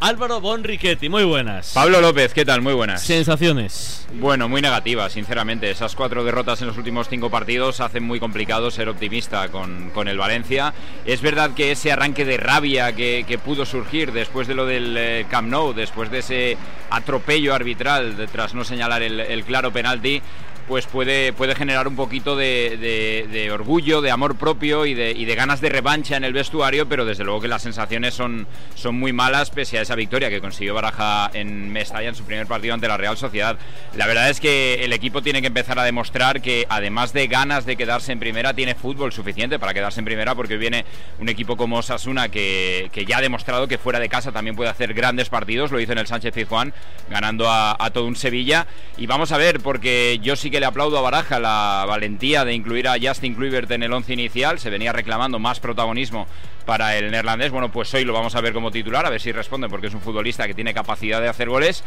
[0.00, 1.72] Álvaro Bonriquetti, muy buenas.
[1.74, 2.62] Pablo López, ¿qué tal?
[2.62, 3.02] Muy buenas.
[3.02, 4.06] Sensaciones.
[4.12, 5.68] Bueno, muy negativa, sinceramente.
[5.72, 10.06] Esas cuatro derrotas en los últimos cinco partidos hacen muy complicado ser optimista con, con
[10.06, 10.72] el Valencia.
[11.04, 14.94] Es verdad que ese arranque de rabia que, que pudo surgir después de lo del
[14.96, 16.56] eh, Camp Nou, después de ese
[16.90, 20.22] atropello arbitral de- tras no señalar el, el claro penalti,
[20.68, 25.70] pues puede, puede generar un poquito de, orgullo, de amor propio y de, ganas de
[25.70, 29.78] revancha en el vestuario, pero desde luego que las sensaciones son, son muy malas pese
[29.78, 33.16] a esa victoria que consiguió Baraja en Mestalla en su primer partido ante la Real
[33.16, 33.56] Sociedad.
[33.96, 37.64] La verdad es que el equipo tiene que empezar a demostrar que además de ganas
[37.64, 40.84] de quedarse en primera, tiene fútbol suficiente para quedarse en primera porque viene
[41.18, 44.68] un equipo como Osasuna que, que ya ha demostrado que fuera de casa también puede
[44.68, 46.74] hacer grandes partidos, lo hizo en el Sánchez Pizjuán,
[47.08, 48.66] ganando a, a todo un Sevilla.
[48.98, 52.54] Y vamos a ver, porque yo sí que le aplaudo a Baraja la valentía de
[52.54, 56.26] incluir a Justin Kluivert en el once inicial, se venía reclamando más protagonismo
[56.66, 57.50] para el neerlandés.
[57.50, 59.94] Bueno, pues hoy lo vamos a ver como titular, a ver si responde, porque es
[59.94, 61.82] un futbolista que tiene capacidad de hacer goles.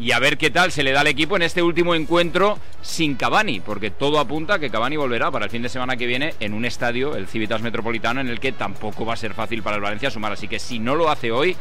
[0.00, 3.14] Y a ver qué tal se le da al equipo en este último encuentro sin
[3.16, 6.34] Cavani, porque todo apunta a que Cavani volverá para el fin de semana que viene
[6.40, 9.76] en un estadio, el Civitas Metropolitano, en el que tampoco va a ser fácil para
[9.76, 10.32] el Valencia sumar.
[10.32, 11.56] Así que si no lo hace hoy,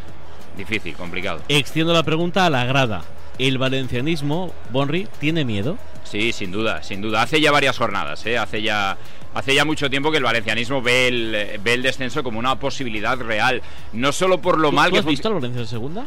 [0.56, 1.42] difícil, complicado.
[1.50, 3.04] Extiendo la pregunta a la grada.
[3.42, 5.78] ¿El valencianismo, Bonri, tiene miedo?
[6.04, 7.22] Sí, sin duda, sin duda.
[7.24, 8.38] Hace ya varias jornadas, ¿eh?
[8.38, 8.98] hace ya
[9.34, 13.18] hace ya mucho tiempo que el valencianismo ve el, ve el descenso como una posibilidad
[13.20, 13.62] real.
[13.94, 16.06] No solo por lo ¿Tú- mal tú que has visto al Valencia en segunda?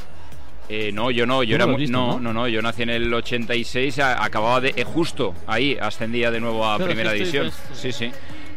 [0.69, 2.33] Eh, no, yo no, yo era visto, no, ¿no?
[2.33, 6.65] no, yo nací en el 86, a- acababa de eh, justo ahí ascendía de nuevo
[6.67, 7.51] a Claro, primera división.
[7.75, 8.11] Sí, sí.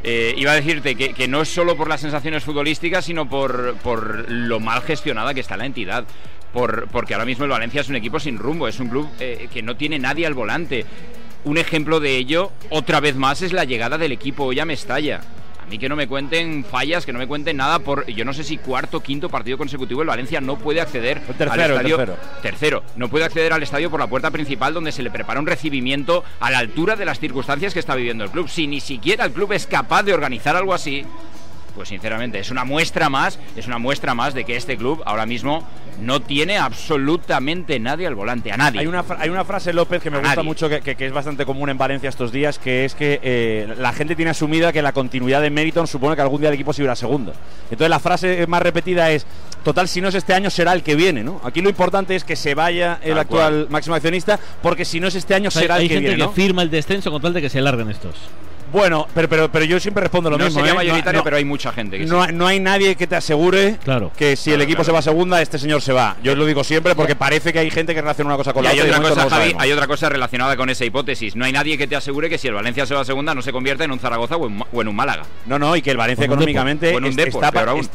[0.03, 3.75] Eh, iba a decirte que, que no es solo por las sensaciones futbolísticas, sino por,
[3.77, 6.05] por lo mal gestionada que está la entidad.
[6.57, 9.47] Por, porque ahora mismo el Valencia es un equipo sin rumbo, es un club eh,
[9.53, 10.87] que no tiene nadie al volante.
[11.43, 15.21] Un ejemplo de ello, otra vez más, es la llegada del equipo hoy a Mestalla.
[15.61, 18.33] A mí que no me cuenten fallas, que no me cuenten nada por, yo no
[18.33, 21.97] sé si cuarto, quinto partido consecutivo el Valencia no puede acceder al tercero, estadio.
[21.97, 22.17] tercero.
[22.41, 25.45] Tercero, no puede acceder al estadio por la puerta principal donde se le prepara un
[25.45, 28.49] recibimiento a la altura de las circunstancias que está viviendo el club.
[28.49, 31.05] Si ni siquiera el club es capaz de organizar algo así,
[31.75, 35.27] pues sinceramente es una muestra más, es una muestra más de que este club ahora
[35.27, 35.63] mismo
[36.01, 38.81] no tiene absolutamente nadie al volante, a nadie.
[38.81, 40.45] Hay una, fra- hay una frase, López, que me A gusta nadie.
[40.47, 43.73] mucho, que, que- que es bastante común en Valencia estos días, que es que eh,
[43.77, 46.73] la gente tiene asumida que la continuidad de Meriton supone que algún día el equipo
[46.73, 47.33] se irá a segundo.
[47.71, 49.25] Entonces la frase más repetida es,
[49.63, 51.41] total, si no es este año, será el que viene, ¿no?
[51.43, 53.67] Aquí lo importante es que se vaya el actual cual.
[53.69, 56.17] máximo accionista, porque si no es este año, O sea, será el que gente viene,
[56.23, 56.31] que ¿no?
[56.31, 58.15] firma el descenso con tal de que se larguen estos.
[58.71, 60.59] Bueno, pero, pero, pero yo siempre respondo lo no mismo.
[60.59, 60.75] sería ¿eh?
[60.75, 62.31] mayoritario, No- pero hay mucha gente que no, sí.
[62.33, 64.11] no hay nadie que te asegure Claro.
[64.17, 64.85] que si el equipo claro.
[64.85, 66.15] se va a segunda, este señor se va.
[66.23, 68.65] Yo lo digo siempre porque parece que hay gente que relaciona una cosa con Y
[68.65, 68.99] la hay otra.
[69.01, 71.35] cosa, Javi, hay otra cosa relacionada con esa hipótesis.
[71.35, 73.41] No hay nadie que te asegure que si el Valencia se va a segunda no
[73.41, 75.23] se convierta en un Zaragoza o en, o en un Málaga.
[75.45, 77.51] No, no, y que el Valencia económicamente es- Depor, está,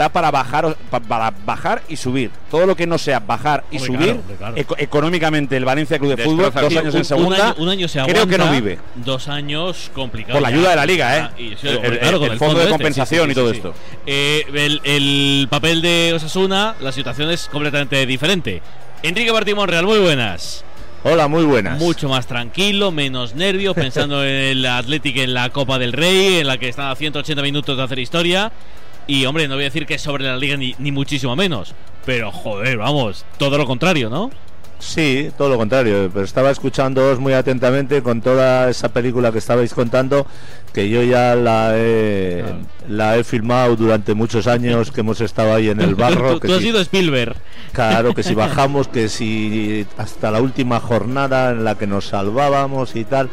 [0.08, 2.30] pa- para bajar para bajar y subir.
[2.50, 6.16] Todo lo que no sea bajar y Hombre, subir, claro, hombre, económicamente el Valencia Club
[6.16, 8.78] de Fútbol, dos años en segunda, un año, un año se creo que no vive.
[8.96, 10.40] Dos años complicados.
[10.40, 10.61] Por la ya.
[10.62, 11.20] Ayuda de la liga, ¿eh?
[11.22, 13.74] Ah, y sí, El- el- claro, con el fondo de este, compensación y todo esto.
[14.06, 18.62] Eh, el, el papel de Osasuna, la situación es completamente diferente.
[19.02, 20.64] Enrique Martín Monreal, muy buenas.
[21.04, 21.80] Hola, muy buenas.
[21.80, 26.46] Mucho más tranquilo, menos nervios, pensando en el Athletic en la Copa del Rey, en
[26.46, 28.52] la que están a 180 minutos de hacer historia.
[29.08, 31.74] Y hombre, no voy a decir que es sobre la liga ni, ni muchísimo menos.
[32.06, 34.30] Pero joder, vamos, todo lo contrario, ¿no?
[34.84, 39.72] Sí, todo lo contrario, pero estaba escuchándoos muy atentamente con toda esa película que estabais
[39.74, 40.26] contando,
[40.72, 42.44] que yo ya la he,
[42.88, 46.32] la he filmado durante muchos años, que hemos estado ahí en el barro.
[46.34, 47.36] tú que tú has si- sido Spielberg.
[47.72, 52.96] Claro, que si bajamos, que si hasta la última jornada en la que nos salvábamos
[52.96, 53.30] y tal.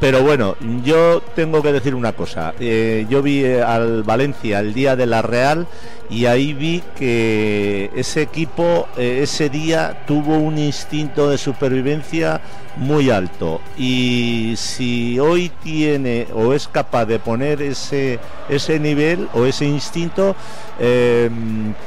[0.00, 2.52] Pero bueno, yo tengo que decir una cosa.
[2.58, 5.68] Eh, yo vi eh, al Valencia el día de la Real
[6.10, 12.40] y ahí vi que ese equipo eh, ese día tuvo un instinto de supervivencia
[12.76, 19.44] muy alto y si hoy tiene o es capaz de poner ese, ese nivel o
[19.44, 20.34] ese instinto
[20.80, 21.30] eh,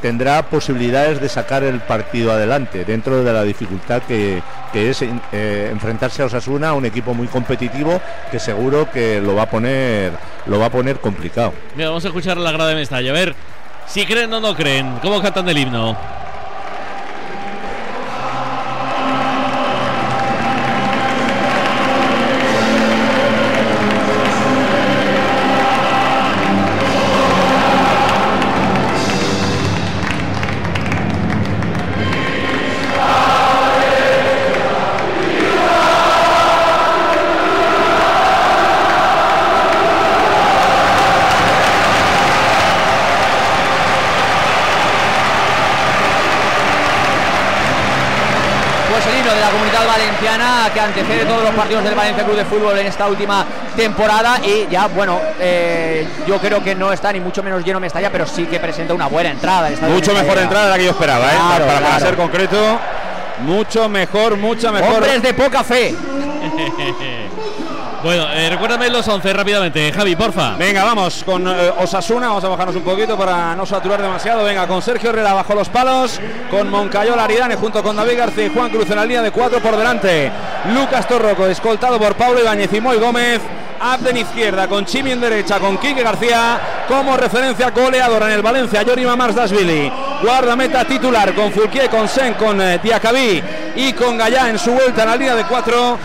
[0.01, 5.69] tendrá posibilidades de sacar el partido adelante dentro de la dificultad que, que es eh,
[5.71, 8.01] enfrentarse a Osasuna, un equipo muy competitivo
[8.31, 10.13] que seguro que lo va a poner
[10.45, 11.53] lo va a poner complicado.
[11.75, 13.35] Mira, vamos a escuchar la grada de Mestalla, a ver
[13.85, 15.95] si creen o no creen, cómo cantan el himno.
[51.53, 53.45] Partidos del Valencia Club de Fútbol en esta última
[53.75, 58.11] temporada y ya, bueno, eh, yo creo que no está ni mucho menos lleno Mestalla,
[58.11, 59.69] pero sí que presenta una buena entrada.
[59.69, 60.41] Mucho mejor Mestalla.
[60.41, 61.37] entrada de la que yo esperaba, ¿eh?
[61.37, 62.05] Para, para claro.
[62.05, 62.79] ser concreto,
[63.39, 64.95] mucho mejor, mucha mejor.
[64.95, 65.95] Hombres de poca fe.
[68.03, 70.57] Bueno, eh, recuérdame los 11 rápidamente, Javi, porfa.
[70.57, 74.43] Venga, vamos con eh, Osasuna, vamos a bajarnos un poquito para no saturar demasiado.
[74.43, 76.19] Venga, con Sergio Herrera bajo los palos,
[76.51, 79.61] con Moncayola Aridane junto con David García y Juan Cruz en la línea de cuatro
[79.61, 80.29] por delante.
[80.75, 83.39] Lucas Torroco, escoltado por Pablo Ibáñez y Moy Gómez.
[83.79, 88.81] Abden izquierda, con Chimi en derecha, con Quique García como referencia goleadora en el Valencia,
[88.83, 89.91] Yorima Marsdasvili.
[90.21, 93.41] Guardameta titular con Fulquier, con Sen, con eh, Diacabí
[93.75, 95.97] y con Gallá en su vuelta en la línea de cuatro.